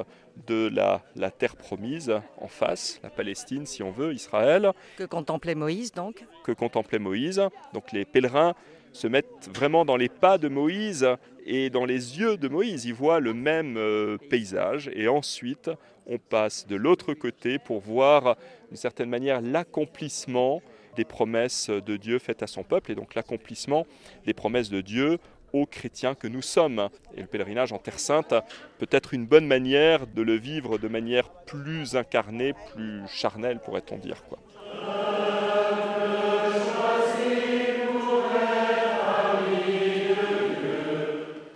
[0.46, 4.72] de la, la, terre promise en face, la Palestine si on veut, Israël.
[4.96, 6.24] Que contemplait Moïse donc?
[6.44, 7.42] Que contemplait Moïse.
[7.74, 8.54] Donc les pèlerins
[8.92, 11.06] se mettent vraiment dans les pas de Moïse
[11.46, 12.84] et dans les yeux de Moïse.
[12.84, 15.70] Ils voient le même euh, paysage et ensuite
[16.06, 18.36] on passe de l'autre côté pour voir
[18.68, 20.62] d'une certaine manière l'accomplissement
[20.96, 23.86] des promesses de Dieu faites à son peuple et donc l'accomplissement
[24.26, 25.18] des promesses de Dieu
[25.52, 26.88] aux chrétiens que nous sommes.
[27.16, 28.34] Et le pèlerinage en Terre Sainte
[28.78, 33.98] peut être une bonne manière de le vivre de manière plus incarnée, plus charnelle, pourrait-on
[33.98, 34.22] dire.
[34.24, 34.38] Quoi.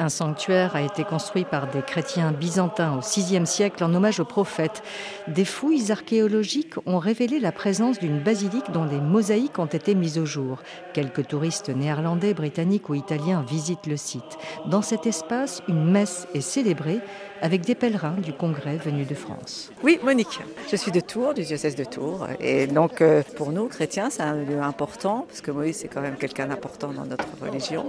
[0.05, 4.27] Un sanctuaire a été construit par des chrétiens byzantins au VIe siècle en hommage aux
[4.27, 4.83] prophètes.
[5.29, 10.19] Des fouilles archéologiques ont révélé la présence d'une basilique dont des mosaïques ont été mises
[10.19, 10.59] au jour.
[10.93, 14.37] Quelques touristes néerlandais, britanniques ou italiens visitent le site.
[14.67, 17.01] Dans cet espace, une messe est célébrée
[17.45, 19.71] avec des pèlerins du Congrès venus de France.
[19.83, 22.27] Oui, Monique, je suis de Tours, du diocèse de Tours.
[22.41, 26.01] Et donc, euh, pour nous, chrétiens, c'est un lieu important, parce que Moïse, c'est quand
[26.01, 27.85] même quelqu'un d'important dans notre religion.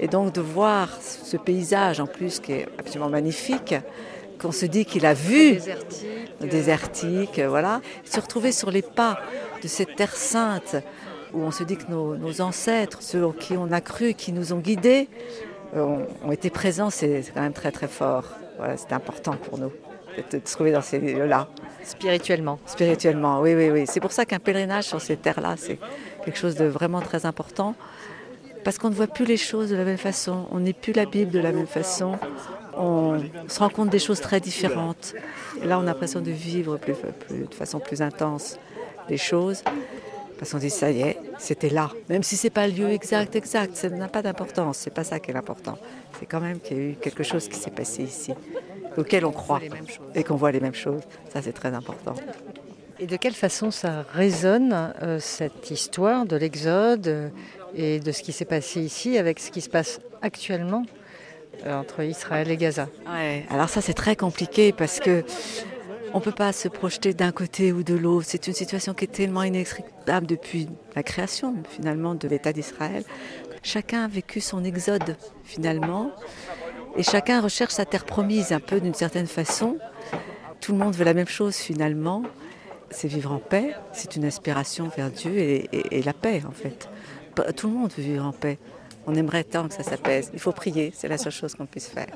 [0.00, 3.74] Et donc, de voir ce paysage, en plus, qui est absolument magnifique,
[4.40, 9.20] qu'on se dit qu'il a vu, désertique, désertique voilà, se retrouver sur les pas
[9.62, 10.76] de cette terre sainte,
[11.34, 14.58] où on se dit que nos, ancêtres, ceux qui on a cru, qui nous ont
[14.58, 15.10] guidés,
[15.74, 18.24] ont, ont été présents, c'est quand même très très fort.
[18.58, 19.72] Voilà, c'est important pour nous
[20.32, 21.48] de se trouver dans ces lieux-là.
[21.82, 22.58] Spirituellement.
[22.66, 23.84] Spirituellement, oui, oui, oui.
[23.86, 25.78] C'est pour ça qu'un pèlerinage sur ces terres-là, c'est
[26.24, 27.74] quelque chose de vraiment très important.
[28.64, 31.06] Parce qu'on ne voit plus les choses de la même façon, on n'est plus la
[31.06, 32.18] Bible de la même façon,
[32.76, 35.14] on se rend compte des choses très différentes.
[35.62, 36.94] Et là, on a l'impression de vivre plus,
[37.30, 38.58] de façon plus intense
[39.08, 39.64] les choses.
[40.40, 41.90] Parce qu'on dit, ça y est, c'était là.
[42.08, 44.78] Même si ce n'est pas le lieu exact, exact, ça n'a pas d'importance.
[44.78, 45.76] C'est pas ça qui est important.
[46.18, 48.32] C'est quand même qu'il y a eu quelque chose qui s'est passé ici
[48.96, 49.60] auxquels on croit
[50.14, 51.02] et qu'on voit les mêmes choses.
[51.30, 52.14] Ça, c'est très important.
[52.98, 57.28] Et de quelle façon ça résonne, euh, cette histoire de l'Exode euh,
[57.74, 60.84] et de ce qui s'est passé ici avec ce qui se passe actuellement
[61.66, 62.88] euh, entre Israël et Gaza?
[63.06, 63.44] Ouais.
[63.50, 65.22] Alors ça, c'est très compliqué parce que
[66.12, 68.26] on ne peut pas se projeter d'un côté ou de l'autre.
[68.28, 73.04] C'est une situation qui est tellement inextricable depuis la création, finalement, de l'État d'Israël.
[73.62, 76.10] Chacun a vécu son exode, finalement.
[76.96, 79.78] Et chacun recherche sa terre promise un peu d'une certaine façon.
[80.60, 82.22] Tout le monde veut la même chose finalement.
[82.90, 86.88] C'est vivre en paix, c'est une aspiration vers Dieu et, la paix en fait.
[87.56, 88.58] Tout le monde veut vivre en paix.
[89.06, 90.30] On aimerait tant que ça s'apaise.
[90.34, 92.08] Il faut prier, c'est la seule chose qu'on puisse faire.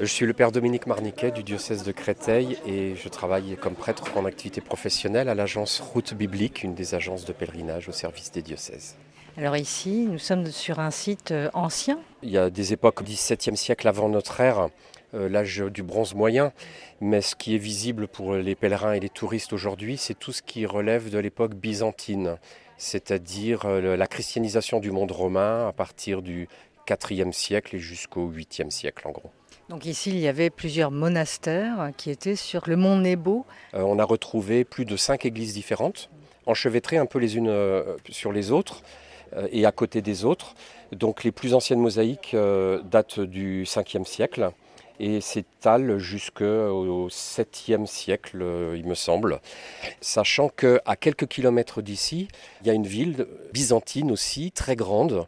[0.00, 4.16] Je suis le père Dominique Marniquet du diocèse de Créteil et je travaille comme prêtre
[4.16, 8.42] en activité professionnelle à l'agence Route Biblique, une des agences de pèlerinage au service des
[8.42, 8.96] diocèses.
[9.36, 11.98] Alors ici, nous sommes sur un site euh, ancien.
[12.22, 14.68] Il y a des époques du XVIIe siècle avant notre ère,
[15.14, 16.52] euh, l'âge du bronze moyen,
[17.00, 20.42] mais ce qui est visible pour les pèlerins et les touristes aujourd'hui, c'est tout ce
[20.42, 22.38] qui relève de l'époque byzantine
[22.78, 26.48] c'est-à-dire euh, la christianisation du monde romain à partir du
[26.88, 29.30] IVe siècle et jusqu'au 8e siècle en gros.
[29.68, 33.44] Donc ici, il y avait plusieurs monastères qui étaient sur le mont Nebo.
[33.74, 36.08] Euh, on a retrouvé plus de cinq églises différentes,
[36.46, 38.82] enchevêtrées un peu les unes euh, sur les autres
[39.52, 40.54] et à côté des autres.
[40.90, 44.52] Donc les plus anciennes mosaïques datent du 5e siècle
[45.00, 48.44] et s'étale jusqu'au 7e siècle,
[48.76, 49.40] il me semble.
[50.00, 52.28] Sachant qu'à quelques kilomètres d'ici,
[52.60, 55.26] il y a une ville byzantine aussi, très grande,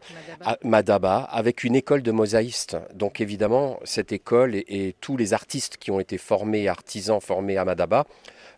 [0.62, 2.76] Madaba, avec une école de mosaïstes.
[2.94, 7.64] Donc évidemment, cette école et, tous les artistes qui ont été formés, artisans formés à
[7.64, 8.06] Madaba,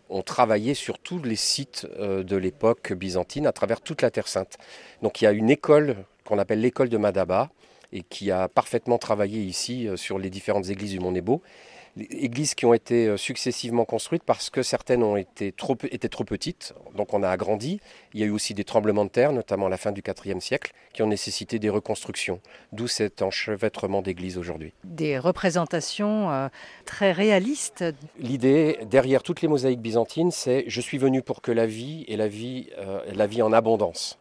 [0.09, 4.27] ont travaillé sur tous les sites euh, de l'époque byzantine à travers toute la Terre
[4.27, 4.57] Sainte.
[5.01, 5.95] Donc il y a une école
[6.25, 7.49] qu'on appelle l'école de Madaba,
[7.93, 11.41] et qui a parfaitement travaillé ici euh, sur les différentes églises du Mont Nebo.
[11.95, 16.23] Églises qui ont été euh, successivement construites parce que certaines ont été trop, étaient trop
[16.23, 17.79] petites, donc on a agrandi.
[18.15, 20.39] Il y a eu aussi des tremblements de terre, notamment à la fin du IVe
[20.39, 24.73] siècle, qui ont nécessité des reconstructions, d'où cet enchevêtrement d'églises aujourd'hui.
[24.83, 26.47] Des représentations euh,
[26.85, 27.85] très réalistes.
[28.17, 32.17] L'idée derrière toutes les mosaïques byzantines, c'est je suis venu pour que la vie et
[32.17, 32.71] la vie,
[33.13, 34.17] la vie en abondance.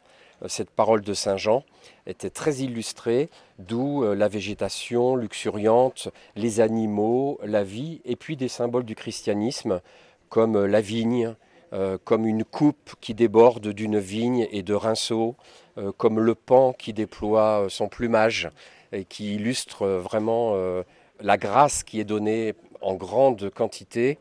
[0.46, 1.64] Cette parole de Saint Jean,
[2.07, 3.28] était très illustré,
[3.59, 9.81] d'où euh, la végétation luxuriante, les animaux, la vie, et puis des symboles du christianisme
[10.28, 11.35] comme euh, la vigne,
[11.72, 15.37] euh, comme une coupe qui déborde d'une vigne et de rinceaux,
[15.96, 18.50] comme le pan qui déploie son plumage
[18.92, 20.55] et qui illustre vraiment
[21.18, 22.52] la grâce qui est donnée
[22.83, 24.18] en grande quantité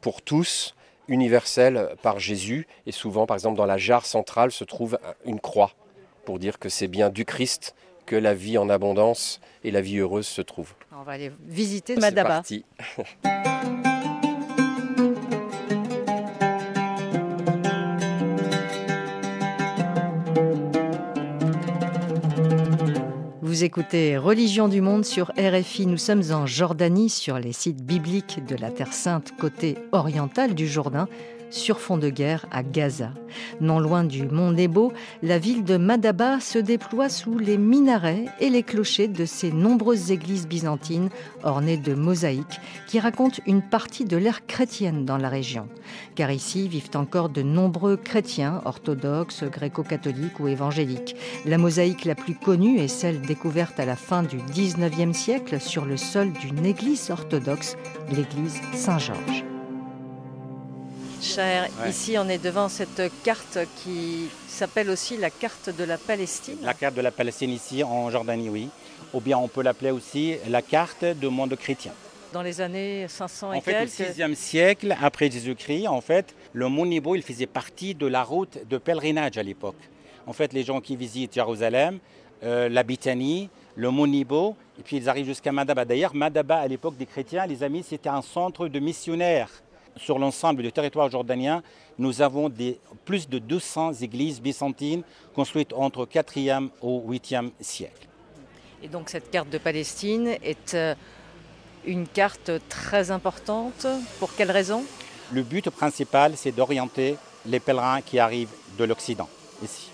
[0.00, 0.76] pour tous,
[1.08, 2.66] universelle par Jésus.
[2.86, 5.72] Et souvent, par exemple, dans la jarre centrale se trouve une croix
[6.24, 7.74] pour dire que c'est bien du Christ
[8.06, 10.74] que la vie en abondance et la vie heureuse se trouvent.
[10.92, 12.42] On va aller visiter Madaba.
[23.62, 25.86] Écoutez Religion du monde sur RFI.
[25.86, 30.66] Nous sommes en Jordanie, sur les sites bibliques de la Terre Sainte, côté oriental du
[30.66, 31.06] Jourdain
[31.52, 33.10] sur fond de guerre à Gaza.
[33.60, 38.50] Non loin du mont Nebo, la ville de Madaba se déploie sous les minarets et
[38.50, 41.10] les clochers de ces nombreuses églises byzantines
[41.44, 45.68] ornées de mosaïques qui racontent une partie de l'ère chrétienne dans la région.
[46.14, 51.16] Car ici vivent encore de nombreux chrétiens orthodoxes, gréco-catholiques ou évangéliques.
[51.44, 55.84] La mosaïque la plus connue est celle découverte à la fin du 19e siècle sur
[55.84, 57.76] le sol d'une église orthodoxe,
[58.10, 59.51] l'église Saint-Georges.
[61.22, 66.58] Cher, ici on est devant cette carte qui s'appelle aussi la carte de la Palestine.
[66.62, 68.68] La carte de la Palestine ici en Jordanie, oui.
[69.14, 71.92] Ou bien on peut l'appeler aussi la carte du monde chrétien.
[72.32, 74.18] Dans les années 500 et en fait, quelques.
[74.18, 78.24] Au 6e siècle après Jésus-Christ, en fait, le mont Nebo, il faisait partie de la
[78.24, 79.78] route de pèlerinage à l'époque.
[80.26, 82.00] En fait, les gens qui visitent Jérusalem,
[82.42, 85.84] euh, la Bitanie, le mont Nebo, et puis ils arrivent jusqu'à Madaba.
[85.84, 89.50] D'ailleurs, Madaba, à l'époque des chrétiens, les amis, c'était un centre de missionnaires
[89.96, 91.62] sur l'ensemble du territoire jordanien,
[91.98, 95.02] nous avons des, plus de 200 églises byzantines
[95.34, 98.08] construites entre 4e au 8e siècle.
[98.82, 100.94] Et donc cette carte de Palestine est euh,
[101.84, 103.86] une carte très importante.
[104.18, 104.84] Pour quelle raison?
[105.32, 109.28] Le but principal, c'est d'orienter les pèlerins qui arrivent de l'Occident,
[109.62, 109.90] ici.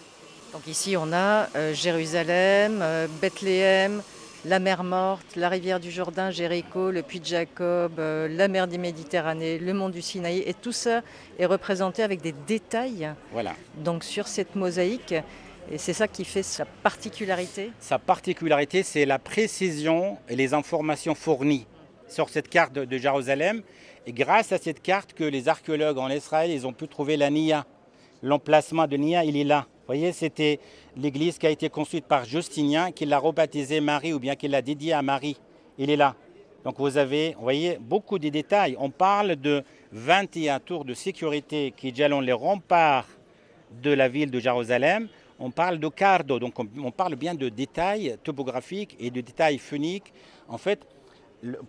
[0.53, 4.03] Donc ici, on a euh, Jérusalem, euh, Bethléem,
[4.49, 8.67] la mer Morte, la rivière du Jourdain, Jéricho, le puits de Jacob, euh, la mer
[8.67, 10.39] des Méditerranée, le mont du Sinaï.
[10.47, 11.03] Et tout ça
[11.39, 13.55] est représenté avec des détails voilà.
[13.77, 15.15] donc sur cette mosaïque.
[15.71, 21.15] Et c'est ça qui fait sa particularité Sa particularité, c'est la précision et les informations
[21.15, 21.67] fournies
[22.09, 23.63] sur cette carte de, de Jérusalem.
[24.07, 27.29] Et grâce à cette carte que les archéologues en Israël, ils ont pu trouver la
[27.29, 27.67] Nia.
[28.23, 29.67] L'emplacement de Nia, il est là.
[29.69, 30.59] Vous voyez, c'était
[30.99, 34.61] l'église qui a été construite par Justinien, qui l'a rebaptisée Marie ou bien qui l'a
[34.61, 35.39] dédiée à Marie.
[35.79, 36.17] Il est là.
[36.65, 38.77] Donc vous avez, vous voyez, beaucoup de détails.
[38.79, 43.07] On parle de 21 tours de sécurité qui jalonnent les remparts
[43.81, 45.09] de la ville de Jérusalem.
[45.39, 50.13] On parle de cardo, donc on, parle bien de détails topographiques et de détails phoniques.
[50.49, 50.85] En fait,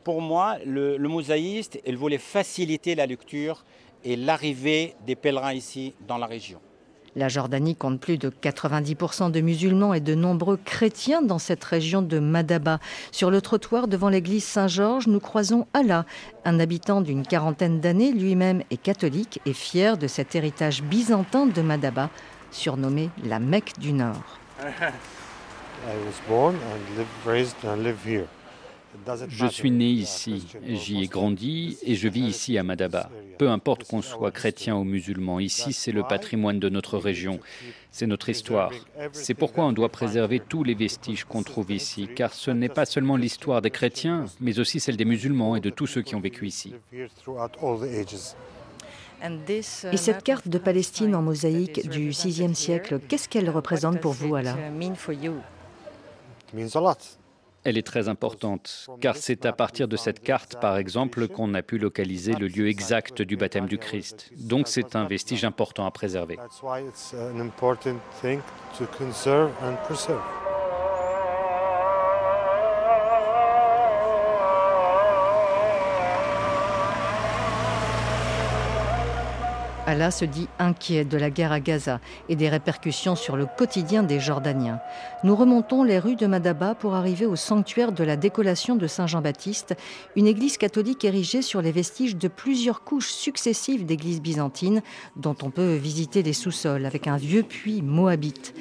[0.03, 3.63] pour moi, le, le mosaïste, il voulait faciliter la lecture
[4.03, 6.59] et l'arrivée des pèlerins ici dans la région.
[7.19, 12.01] La Jordanie compte plus de 90% de musulmans et de nombreux chrétiens dans cette région
[12.01, 12.79] de Madaba.
[13.11, 16.05] Sur le trottoir devant l'église Saint-Georges, nous croisons Allah,
[16.45, 21.61] un habitant d'une quarantaine d'années, lui-même est catholique et fier de cet héritage byzantin de
[21.61, 22.09] Madaba,
[22.51, 24.39] surnommé la Mecque du Nord.
[29.29, 33.09] Je suis né ici, j'y ai grandi et je vis ici à Madaba.
[33.37, 37.39] Peu importe qu'on soit chrétien ou musulman, ici c'est le patrimoine de notre région,
[37.91, 38.71] c'est notre histoire.
[39.11, 42.85] C'est pourquoi on doit préserver tous les vestiges qu'on trouve ici, car ce n'est pas
[42.85, 46.21] seulement l'histoire des chrétiens, mais aussi celle des musulmans et de tous ceux qui ont
[46.21, 46.73] vécu ici.
[49.91, 54.35] Et cette carte de Palestine en mosaïque du VIe siècle, qu'est-ce qu'elle représente pour vous,
[54.35, 54.57] Allah
[57.69, 61.61] elle est très importante, car c'est à partir de cette carte, par exemple, qu'on a
[61.61, 64.31] pu localiser le lieu exact du baptême du Christ.
[64.37, 66.37] Donc c'est un vestige important à préserver.
[79.89, 81.99] Allah se dit inquiet de la guerre à Gaza
[82.29, 84.79] et des répercussions sur le quotidien des Jordaniens.
[85.23, 89.75] Nous remontons les rues de Madaba pour arriver au sanctuaire de la décollation de Saint-Jean-Baptiste,
[90.15, 94.83] une église catholique érigée sur les vestiges de plusieurs couches successives d'églises byzantines
[95.15, 98.53] dont on peut visiter les sous-sols avec un vieux puits moabite.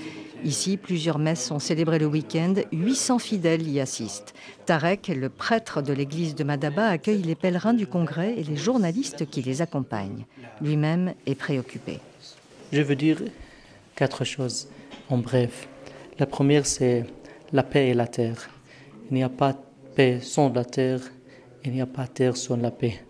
[0.45, 4.35] Ici, plusieurs messes sont célébrées le week-end, 800 fidèles y assistent.
[4.67, 9.29] Tarek, le prêtre de l'église de Madaba, accueille les pèlerins du congrès et les journalistes
[9.29, 10.27] qui les accompagnent.
[10.61, 11.99] Lui-même est préoccupé.
[12.73, 13.21] Je veux dire
[13.97, 14.69] quatre choses
[15.09, 15.69] en bref.
[16.21, 17.05] La première, c'est
[17.53, 18.49] la paix et la terre.
[19.11, 19.57] Il n'y a pas
[19.97, 21.01] paix sans la terre,
[21.65, 23.01] il n'y a pas terre sans la paix.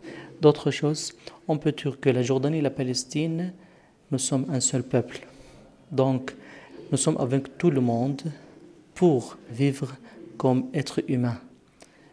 [0.40, 1.12] D'autres choses,
[1.46, 3.52] on peut dire que la Jordanie et la Palestine,
[4.10, 5.26] nous sommes un seul peuple.
[5.90, 6.34] Donc,
[6.90, 8.22] nous sommes avec tout le monde
[8.94, 9.94] pour vivre
[10.38, 11.38] comme êtres humains,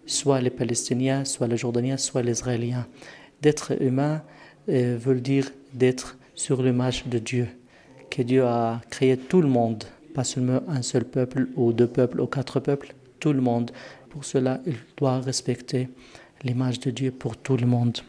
[0.05, 2.85] soit les Palestiniens, soit les Jordaniens, soit les Israéliens.
[3.41, 4.21] D'être humain
[4.69, 7.47] euh, veut dire d'être sur l'image de Dieu,
[8.09, 12.19] que Dieu a créé tout le monde, pas seulement un seul peuple ou deux peuples
[12.19, 13.71] ou quatre peuples, tout le monde.
[14.09, 15.87] Pour cela, il doit respecter
[16.43, 17.99] l'image de Dieu pour tout le monde.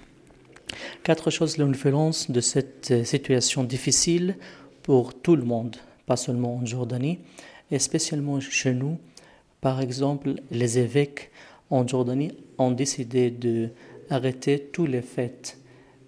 [1.05, 4.37] Quatre choses l'influence de cette situation difficile
[4.83, 5.77] pour tout le monde
[6.07, 7.19] pas seulement en Jordanie,
[7.71, 8.99] et spécialement chez nous,
[9.61, 11.31] Par exemple, les évêques
[11.71, 15.59] en Jordanie ont décidé d'arrêter tous les fêtes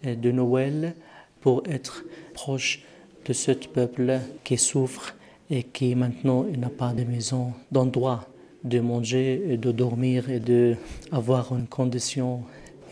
[0.04, 0.94] de Noël
[1.40, 2.84] pour être proche
[3.24, 5.16] de ce peuple qui souffre
[5.50, 8.28] et qui maintenant n'a pas de maison, d'endroit
[8.64, 12.42] de manger, de dormir et d'avoir une condition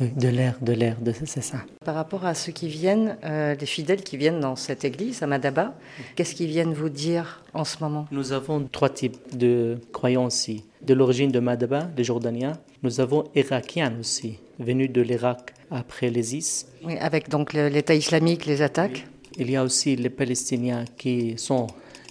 [0.00, 1.58] de l'air, de l'air, c'est ça.
[1.84, 5.26] Par rapport à ceux qui viennent, euh, les fidèles qui viennent dans cette église à
[5.26, 5.74] Madaba,
[6.14, 8.06] qu'est-ce qu'ils viennent vous dire en ce moment?
[8.10, 10.64] Nous avons trois types de croyants ici.
[10.82, 12.58] De l'origine de Madaba, les Jordaniens.
[12.82, 16.66] Nous avons Irakiens aussi, venus de l'Irak après l'ISIS.
[16.84, 19.06] Oui, avec donc l'État islamique, les attaques.
[19.38, 21.66] Il y a aussi les Palestiniens qui sont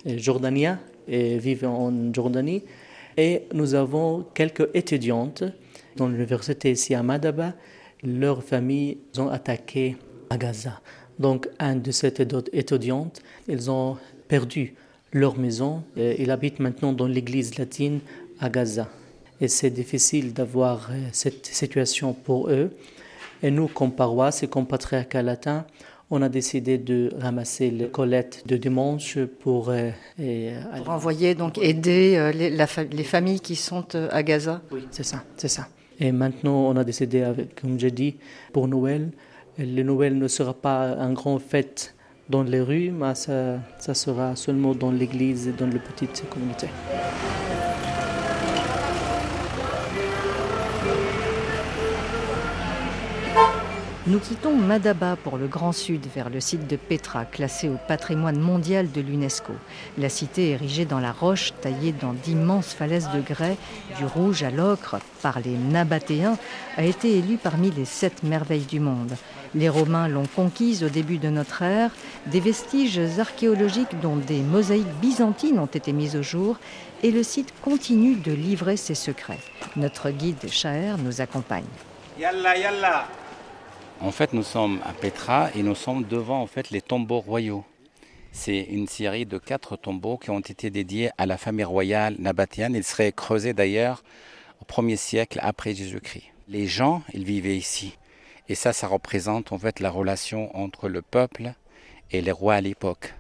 [0.07, 2.63] euh, Jordaniens et vivent en Jordanie.
[3.17, 5.43] Et nous avons quelques étudiantes
[5.95, 7.53] dans l'université ici à Madaba
[8.05, 9.97] leurs familles ont attaqué
[10.29, 10.79] à Gaza.
[11.19, 12.13] Donc, un de ces
[12.53, 13.97] étudiantes, ils ont
[14.27, 14.73] perdu
[15.13, 15.83] leur maison.
[15.95, 17.99] Et ils habitent maintenant dans l'église latine
[18.39, 18.87] à Gaza.
[19.41, 22.71] Et c'est difficile d'avoir euh, cette situation pour eux.
[23.43, 25.65] Et nous, comme paroisse et comme patriarcat latin,
[26.09, 29.89] on a décidé de ramasser les collectes de dimanche pour, euh,
[30.77, 34.61] pour envoyer, donc aider les, les, familles qui sont à Gaza.
[34.71, 35.67] Oui, c'est ça, c'est ça.
[35.99, 38.15] Et maintenant, on a décidé, avec, comme j'ai dit,
[38.51, 39.11] pour Noël,
[39.57, 41.95] le Noël ne sera pas un grand fête
[42.29, 46.69] dans les rues, mais ça, ça sera seulement dans l'église et dans les petites communautés.
[54.07, 58.39] Nous quittons Madaba pour le Grand Sud vers le site de Petra, classé au patrimoine
[58.39, 59.53] mondial de l'UNESCO.
[59.97, 63.57] La cité érigée dans la roche, taillée dans d'immenses falaises de grès,
[63.97, 66.37] du rouge à l'ocre par les Nabatéens,
[66.77, 69.15] a été élue parmi les sept merveilles du monde.
[69.55, 71.89] Les Romains l'ont conquise au début de notre ère.
[72.27, 76.57] Des vestiges archéologiques dont des mosaïques byzantines ont été mises au jour
[77.01, 79.39] et le site continue de livrer ses secrets.
[79.75, 81.63] Notre guide Chaher nous accompagne.
[84.01, 87.63] En fait, nous sommes à Petra et nous sommes devant en fait les tombeaux royaux.
[88.31, 92.75] C'est une série de quatre tombeaux qui ont été dédiés à la famille royale nabatéenne.
[92.75, 94.03] Ils seraient creusés d'ailleurs
[94.61, 96.25] au 1er siècle après Jésus-Christ.
[96.49, 97.97] Les gens, ils vivaient ici.
[98.49, 101.53] Et ça, ça représente en fait la relation entre le peuple
[102.11, 103.13] et les rois à l'époque.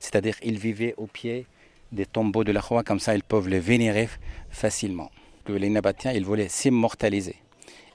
[0.00, 1.46] C'est-à-dire ils vivaient au pied
[1.92, 4.08] des tombeaux de la roi, comme ça ils peuvent les vénérer
[4.50, 5.10] facilement.
[5.48, 7.36] Les Nabatéens, ils voulaient s'immortaliser.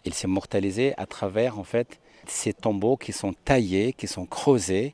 [0.05, 1.99] Ils s'immortalisaient à travers en fait
[2.31, 4.93] ces tombeaux qui sont taillés, qui sont creusés.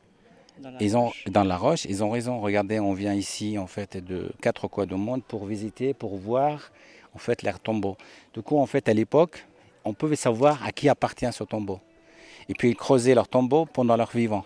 [0.60, 2.42] Dans la, ils ont, dans la roche, ils ont raison.
[2.42, 6.72] Regardez, on vient ici en fait de quatre coins du monde pour visiter, pour voir
[7.14, 7.98] en fait leurs tombeaux.
[8.34, 9.46] Du coup, en fait, à l'époque,
[9.86, 11.80] on pouvait savoir à qui appartient ce tombeau.
[12.50, 14.46] Et puis ils creusaient leurs tombeaux pendant leur vivant.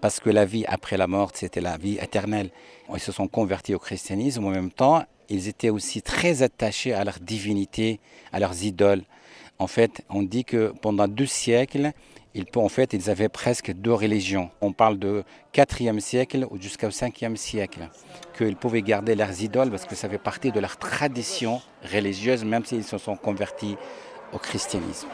[0.00, 2.50] Parce que la vie après la mort, c'était la vie éternelle.
[2.92, 4.44] Ils se sont convertis au christianisme.
[4.44, 8.00] En même temps, ils étaient aussi très attachés à leur divinité,
[8.32, 9.04] à leurs idoles.
[9.62, 11.92] En fait, on dit que pendant deux siècles,
[12.34, 12.46] ils,
[13.08, 14.50] avaient presque deux religions.
[14.60, 15.22] On parle de
[15.54, 17.88] 4e siècle jusqu'au 5e siècle,
[18.36, 22.64] qu'ils pouvaient garder leurs idoles parce que ça fait partie de leur tradition religieuse, même
[22.64, 23.76] s'ils se sont convertis
[24.32, 25.06] au christianisme.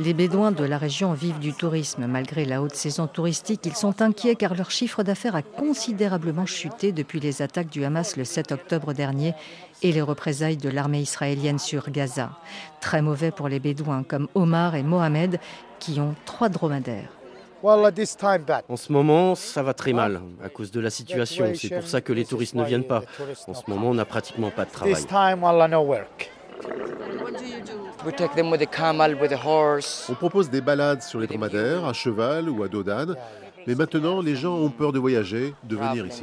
[0.00, 2.06] Les Bédouins de la région vivent du tourisme.
[2.06, 6.92] Malgré la haute saison touristique, ils sont inquiets car leur chiffre d'affaires a considérablement chuté
[6.92, 9.34] depuis les attaques du Hamas le 7 octobre dernier
[9.82, 12.30] et les représailles de l'armée israélienne sur Gaza.
[12.80, 15.40] Très mauvais pour les Bédouins comme Omar et Mohamed
[15.80, 17.10] qui ont trois dromadaires.
[18.68, 21.46] En ce moment, ça va très mal à cause de la situation.
[21.56, 23.02] C'est pour ça que les touristes ne viennent pas.
[23.48, 24.94] En ce moment, on n'a pratiquement pas de travail.
[30.08, 33.16] On propose des balades sur les dromadaires, à cheval ou à dos d'âne,
[33.66, 36.22] mais maintenant les gens ont peur de voyager, de venir ici.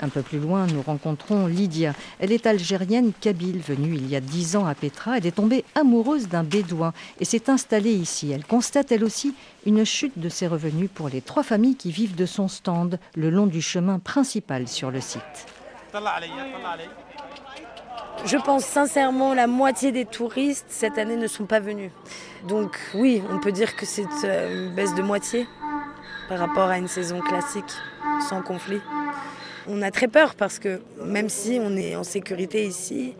[0.00, 1.92] Un peu plus loin, nous rencontrons Lydia.
[2.18, 5.18] Elle est algérienne kabyle, venue il y a dix ans à Petra.
[5.18, 8.32] Elle est tombée amoureuse d'un bédouin et s'est installée ici.
[8.32, 12.16] Elle constate elle aussi une chute de ses revenus pour les trois familles qui vivent
[12.16, 15.46] de son stand le long du chemin principal sur le site.
[18.24, 21.90] Je pense sincèrement la moitié des touristes cette année ne sont pas venus.
[22.46, 25.46] Donc oui, on peut dire que c'est euh, une baisse de moitié
[26.28, 27.72] par rapport à une saison classique
[28.28, 28.80] sans conflit.
[29.66, 33.14] On a très peur parce que même si on est en sécurité ici,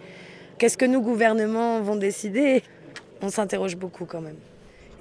[0.59, 2.63] qu'est-ce que nos gouvernements vont décider?
[3.23, 4.39] On s'interroge beaucoup quand même.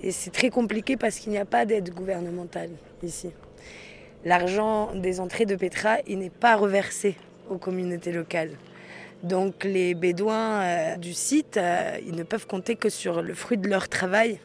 [0.01, 2.71] Et c'est très compliqué parce qu'il n'y a pas d'aide gouvernementale
[3.03, 3.29] ici.
[4.25, 7.15] L'argent des entrées de Petra, il n'est pas reversé
[7.49, 8.51] aux communautés locales.
[9.23, 13.57] Donc les Bédouins euh, du site, euh, ils ne peuvent compter que sur le fruit
[13.57, 14.39] de leur travail.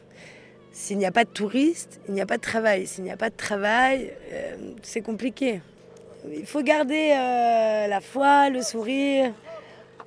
[0.71, 2.85] S'il n'y a pas de touristes, il n'y a pas de travail.
[2.85, 5.61] S'il n'y a pas de travail, euh, c'est compliqué.
[6.31, 9.33] il faut garder la foi, le sourire.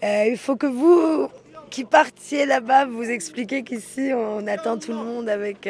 [0.02, 1.28] Il faut que vous,
[1.70, 5.68] qui partiez là-bas, vous expliquiez qu'ici, on attend tout le monde avec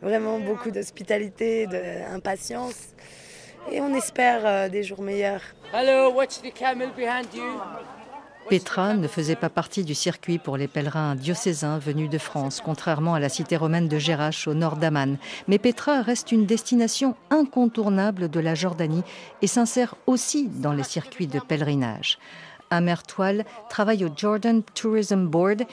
[0.00, 2.94] vraiment beaucoup d'hospitalité, d'impatience.
[3.72, 5.42] Et on espère des jours meilleurs.
[5.72, 7.60] Hello, watch the camel behind you?
[8.48, 13.14] Petra ne faisait pas partie du circuit pour les pèlerins diocésains venus de France, contrairement
[13.14, 15.16] à la cité romaine de Gérache au nord d'Amman.
[15.48, 19.02] Mais Petra reste une destination incontournable de la Jordanie
[19.40, 22.18] et s'insère aussi dans les circuits de pèlerinage.
[22.70, 25.64] Amer Toile travaille au Jordan Tourism Board.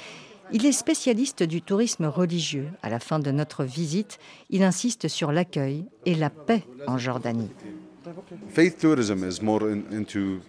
[0.53, 2.69] Il est spécialiste du tourisme religieux.
[2.84, 4.17] À la fin de notre visite,
[4.49, 7.51] il insiste sur l'accueil et la paix en Jordanie.
[8.49, 10.41] Faith tourism is more into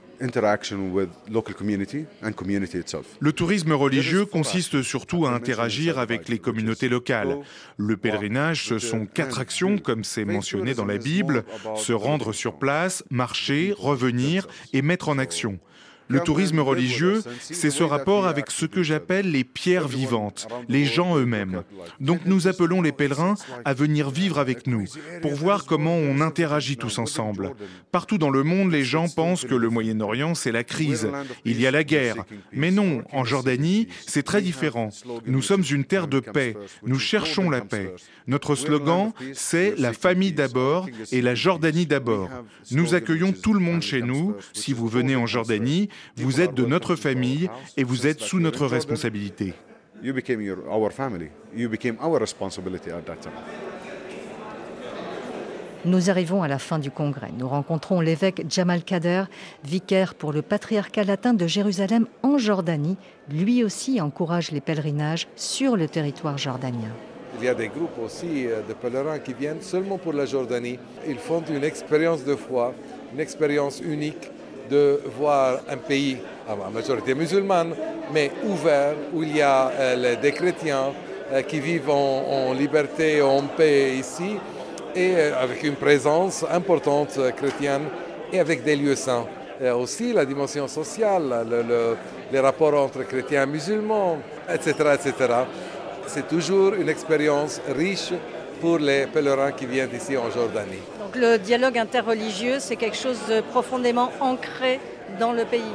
[3.21, 7.39] le tourisme religieux consiste surtout à interagir avec les communautés locales.
[7.77, 11.45] Le pèlerinage, ce sont quatre actions, comme c'est mentionné dans la Bible,
[11.77, 15.59] se rendre sur place, marcher, revenir et mettre en action.
[16.13, 21.17] Le tourisme religieux, c'est ce rapport avec ce que j'appelle les pierres vivantes, les gens
[21.17, 21.63] eux-mêmes.
[22.01, 23.35] Donc nous appelons les pèlerins
[23.65, 24.85] à venir vivre avec nous,
[25.23, 27.53] pour voir comment on interagit tous ensemble.
[27.91, 31.09] Partout dans le monde, les gens pensent que le Moyen-Orient, c'est la crise,
[31.45, 32.25] il y a la guerre.
[32.53, 34.91] Mais non, en Jordanie, c'est très différent.
[35.27, 37.95] Nous sommes une terre de paix, nous cherchons la paix.
[38.27, 42.29] Notre slogan, c'est la famille d'abord et la Jordanie d'abord.
[42.71, 44.37] Nous accueillons tout le monde chez nous.
[44.53, 48.67] Si vous venez en Jordanie, vous êtes de notre famille et vous êtes sous notre
[48.67, 49.55] responsabilité.
[55.85, 57.31] Nous arrivons à la fin du congrès.
[57.37, 59.25] Nous rencontrons l'évêque Jamal Kader,
[59.65, 62.97] vicaire pour le patriarcat latin de Jérusalem en Jordanie.
[63.29, 66.93] Lui aussi encourage les pèlerinages sur le territoire jordanien.
[67.39, 70.79] Il y a des groupes aussi euh, de pèlerins qui viennent seulement pour la Jordanie.
[71.09, 72.75] Ils font une expérience de foi,
[73.13, 74.31] une expérience unique
[74.73, 76.17] de voir un pays
[76.49, 77.75] à majorité musulmane,
[78.13, 80.93] mais ouvert, où il y a euh, des chrétiens
[81.31, 84.39] euh, qui vivent en, liberté, en paix ici,
[84.95, 87.83] et euh, avec une présence importante chrétienne
[88.33, 89.27] et avec des lieux saints.
[89.85, 91.27] aussi la dimension sociale,
[92.33, 94.19] les rapports entre chrétiens et musulmans,
[94.49, 94.73] etc.
[94.97, 95.13] etc.
[96.07, 98.13] C'est toujours une expérience riche
[98.61, 103.41] pour les pèlerins qui viennent ici en Jordanie le dialogue interreligieux, c'est quelque chose de
[103.41, 104.81] profondément ancré
[105.19, 105.75] dans le pays.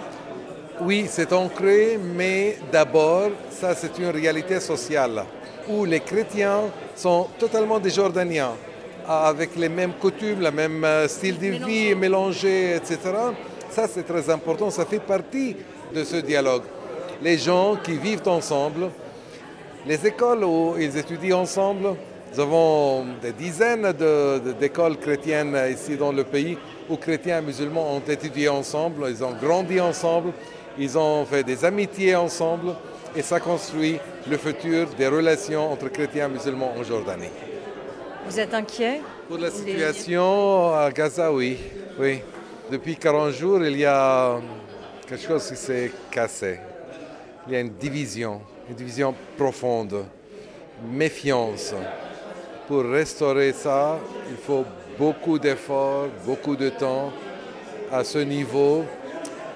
[0.81, 5.23] Oui, c'est ancré, mais d'abord, ça c'est une réalité sociale
[5.67, 6.61] où les chrétiens
[6.95, 8.53] sont totalement des Jordaniens,
[9.07, 12.99] avec les mêmes coutumes, le même euh, style de vie mélangé, etc.
[13.69, 15.55] Ça c'est très important, ça fait partie
[15.93, 16.63] de ce dialogue.
[17.21, 18.89] Les gens qui vivent ensemble,
[19.85, 21.95] les écoles où ils étudient ensemble,
[22.33, 23.93] nous avons des dizaines
[24.59, 26.57] d'écoles chrétiennes ici dans le pays
[26.89, 30.31] où chrétiens et musulmans ont étudié ensemble, ils ont grandi ensemble,
[30.77, 32.75] ils ont fait des amitiés ensemble
[33.15, 33.99] et ça construit
[34.29, 37.29] le futur des relations entre chrétiens et musulmans en Jordanie.
[38.27, 39.01] Vous êtes inquiet?
[39.27, 41.57] Pour la situation à Gaza, oui.
[41.99, 42.21] oui.
[42.69, 44.39] Depuis 40 jours, il y a
[45.07, 46.59] quelque chose qui s'est cassé.
[47.47, 50.03] Il y a une division, une division profonde,
[50.85, 51.73] méfiance.
[52.67, 53.97] Pour restaurer ça,
[54.29, 54.65] il faut
[54.99, 57.13] beaucoup d'efforts, beaucoup de temps
[57.89, 58.83] à ce niveau.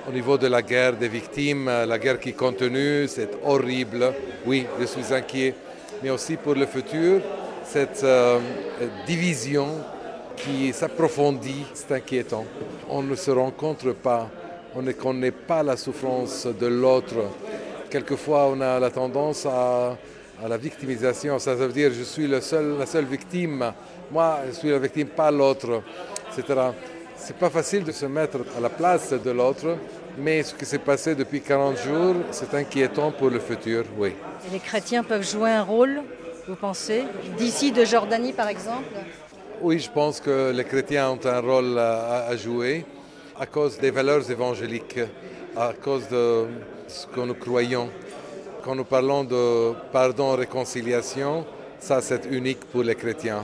[0.07, 4.13] Au niveau de la guerre des victimes, la guerre qui continue, c'est horrible.
[4.45, 5.53] Oui, je suis inquiet.
[6.01, 7.19] Mais aussi pour le futur,
[7.65, 8.39] cette euh,
[9.05, 9.67] division
[10.37, 12.45] qui s'approfondit, c'est inquiétant.
[12.89, 14.29] On ne se rencontre pas,
[14.73, 17.15] on ne connaît pas la souffrance de l'autre.
[17.89, 19.97] Quelquefois, on a la tendance à
[20.43, 21.39] à la victimisation.
[21.39, 23.73] Ça veut dire je suis le seul, la seule victime.
[24.11, 25.81] Moi, je suis la victime, pas l'autre,
[26.29, 26.59] etc.
[27.15, 29.77] C'est pas facile de se mettre à la place de l'autre,
[30.17, 34.13] mais ce qui s'est passé depuis 40 jours, c'est inquiétant pour le futur, oui.
[34.51, 36.01] les chrétiens peuvent jouer un rôle,
[36.47, 37.03] vous pensez,
[37.37, 38.95] d'ici de Jordanie par exemple?
[39.61, 42.83] Oui, je pense que les chrétiens ont un rôle à jouer
[43.39, 44.99] à cause des valeurs évangéliques,
[45.57, 46.45] à cause de
[46.87, 47.89] ce que nous croyons.
[48.63, 51.43] Quand nous parlons de pardon, réconciliation,
[51.79, 53.43] ça c'est unique pour les chrétiens.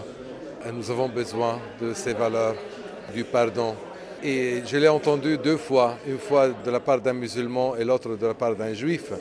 [0.71, 2.53] Nous avons besoin de ces valeurs,
[3.15, 3.73] du pardon.
[4.23, 8.15] Et je l'ai entendu deux fois, une fois de la part d'un musulman et l'autre
[8.15, 9.11] de la part d'un juif,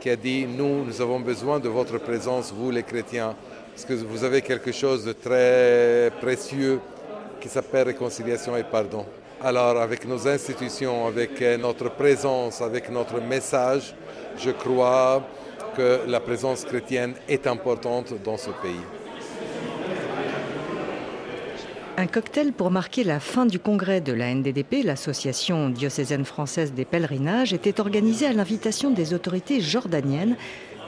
[0.00, 3.36] qui a dit, nous, nous avons besoin de votre présence, vous les chrétiens,
[3.72, 6.80] parce que vous avez quelque chose de très précieux
[7.40, 9.06] qui s'appelle réconciliation et pardon?
[9.40, 13.94] Alors avec nos institutions, avec notre présence, avec notre message,
[14.36, 15.22] je crois
[15.78, 18.80] la présence chrétienne est importante dans ce pays.
[21.96, 26.84] Un cocktail pour marquer la fin du congrès de la NDDP, l'association diocésaine française des
[26.84, 30.36] pèlerinages, était organisé à l'invitation des autorités jordaniennes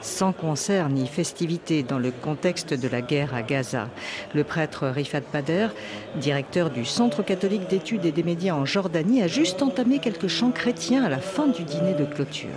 [0.01, 3.89] sans concert ni festivité dans le contexte de la guerre à Gaza.
[4.33, 5.67] Le prêtre Rifat Pader,
[6.15, 10.51] directeur du Centre catholique d'études et des médias en Jordanie, a juste entamé quelques chants
[10.51, 12.49] chrétiens à la fin du dîner de clôture.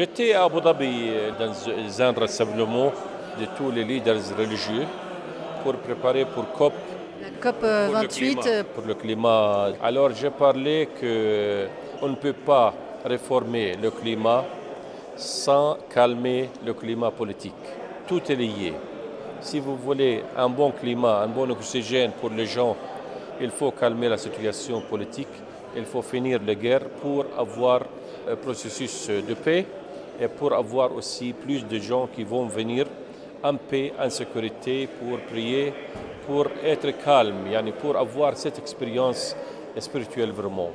[0.00, 2.90] J'étais à Abu Dhabi dans un rassemblement
[3.38, 4.86] de tous les leaders religieux
[5.62, 6.72] pour préparer pour COP.
[7.20, 8.34] La COP 28.
[8.34, 9.68] Pour le, pour le climat.
[9.82, 12.72] Alors j'ai parlé qu'on ne peut pas
[13.04, 14.42] réformer le climat
[15.16, 17.52] sans calmer le climat politique.
[18.08, 18.72] Tout est lié.
[19.42, 22.74] Si vous voulez un bon climat, un bon oxygène pour les gens,
[23.38, 25.34] il faut calmer la situation politique,
[25.76, 27.82] il faut finir les guerres pour avoir
[28.26, 29.66] un processus de paix
[30.20, 32.86] et pour avoir aussi plus de gens qui vont venir
[33.42, 35.72] en paix, en sécurité, pour prier,
[36.26, 37.46] pour être calme,
[37.80, 39.34] pour avoir cette expérience
[39.78, 40.70] spirituelle vraiment.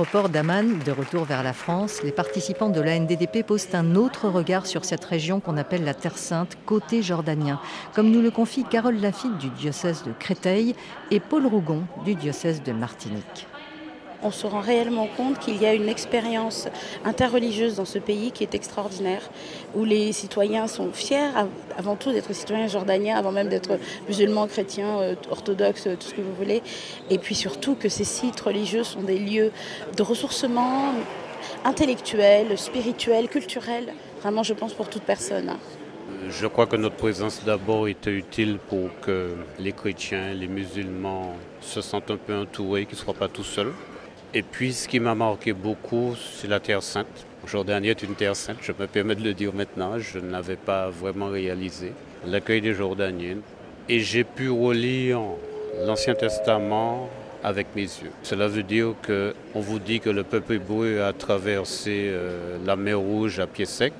[0.00, 4.30] L'aéroport d'Amman, de retour vers la France, les participants de la NDDP posent un autre
[4.30, 7.60] regard sur cette région qu'on appelle la Terre Sainte, côté jordanien,
[7.94, 10.74] comme nous le confie Carole Lafitte du diocèse de Créteil
[11.10, 13.46] et Paul Rougon du diocèse de Martinique
[14.22, 16.68] on se rend réellement compte qu'il y a une expérience
[17.04, 19.30] interreligieuse dans ce pays qui est extraordinaire,
[19.74, 21.30] où les citoyens sont fiers
[21.76, 26.20] avant tout d'être citoyens jordaniens, avant même d'être musulmans, chrétiens, euh, orthodoxes, tout ce que
[26.20, 26.62] vous voulez,
[27.08, 29.52] et puis surtout que ces sites religieux sont des lieux
[29.96, 30.92] de ressourcement
[31.64, 35.56] intellectuel, spirituel, culturel, vraiment je pense pour toute personne.
[36.28, 41.80] Je crois que notre présence d'abord était utile pour que les chrétiens, les musulmans se
[41.80, 43.72] sentent un peu entourés, qu'ils ne soient pas tout seuls.
[44.32, 47.26] Et puis ce qui m'a marqué beaucoup, c'est la Terre Sainte.
[47.48, 50.88] Jordanie est une Terre Sainte, je me permets de le dire maintenant, je n'avais pas
[50.88, 51.92] vraiment réalisé
[52.24, 53.38] l'accueil des Jordaniens.
[53.88, 55.20] Et j'ai pu relire
[55.84, 57.08] l'Ancien Testament
[57.42, 58.12] avec mes yeux.
[58.22, 63.00] Cela veut dire qu'on vous dit que le peuple hébreu a traversé euh, la mer
[63.00, 63.92] Rouge à pied sec.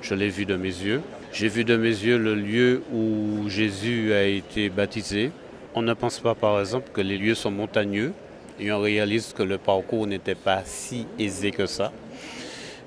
[0.00, 1.00] Je l'ai vu de mes yeux.
[1.32, 5.32] J'ai vu de mes yeux le lieu où Jésus a été baptisé.
[5.74, 8.12] On ne pense pas par exemple que les lieux sont montagneux
[8.58, 11.92] et on réalise que le parcours n'était pas si aisé que ça.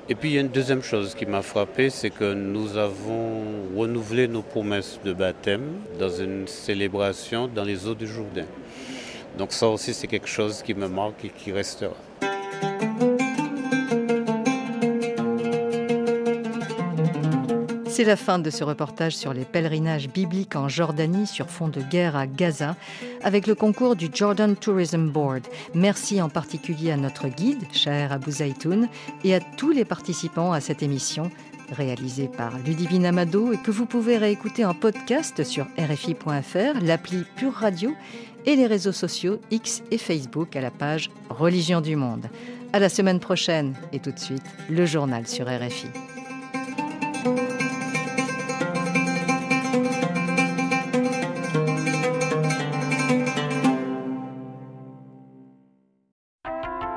[0.07, 3.41] Et puis il y a une deuxième chose qui m'a frappé, c'est que nous avons
[3.76, 8.45] renouvelé nos promesses de baptême dans une célébration dans les eaux du Jourdain.
[9.38, 11.95] Donc ça aussi c'est quelque chose qui me marque et qui restera.
[17.96, 21.80] C'est la fin de ce reportage sur les pèlerinages bibliques en Jordanie sur fond de
[21.80, 22.76] guerre à Gaza,
[23.24, 25.43] avec le concours du Jordan Tourism Board.
[25.74, 28.89] Merci en particulier à notre guide, Shaher Abou Zaitoun,
[29.24, 31.32] et à tous les participants à cette émission,
[31.72, 37.54] réalisée par Ludivine Amado et que vous pouvez réécouter en podcast sur RFI.fr, l'appli Pure
[37.54, 37.93] Radio
[38.46, 42.26] et les réseaux sociaux X et Facebook à la page Religion du Monde.
[42.74, 45.88] À la semaine prochaine et tout de suite, le journal sur RFI.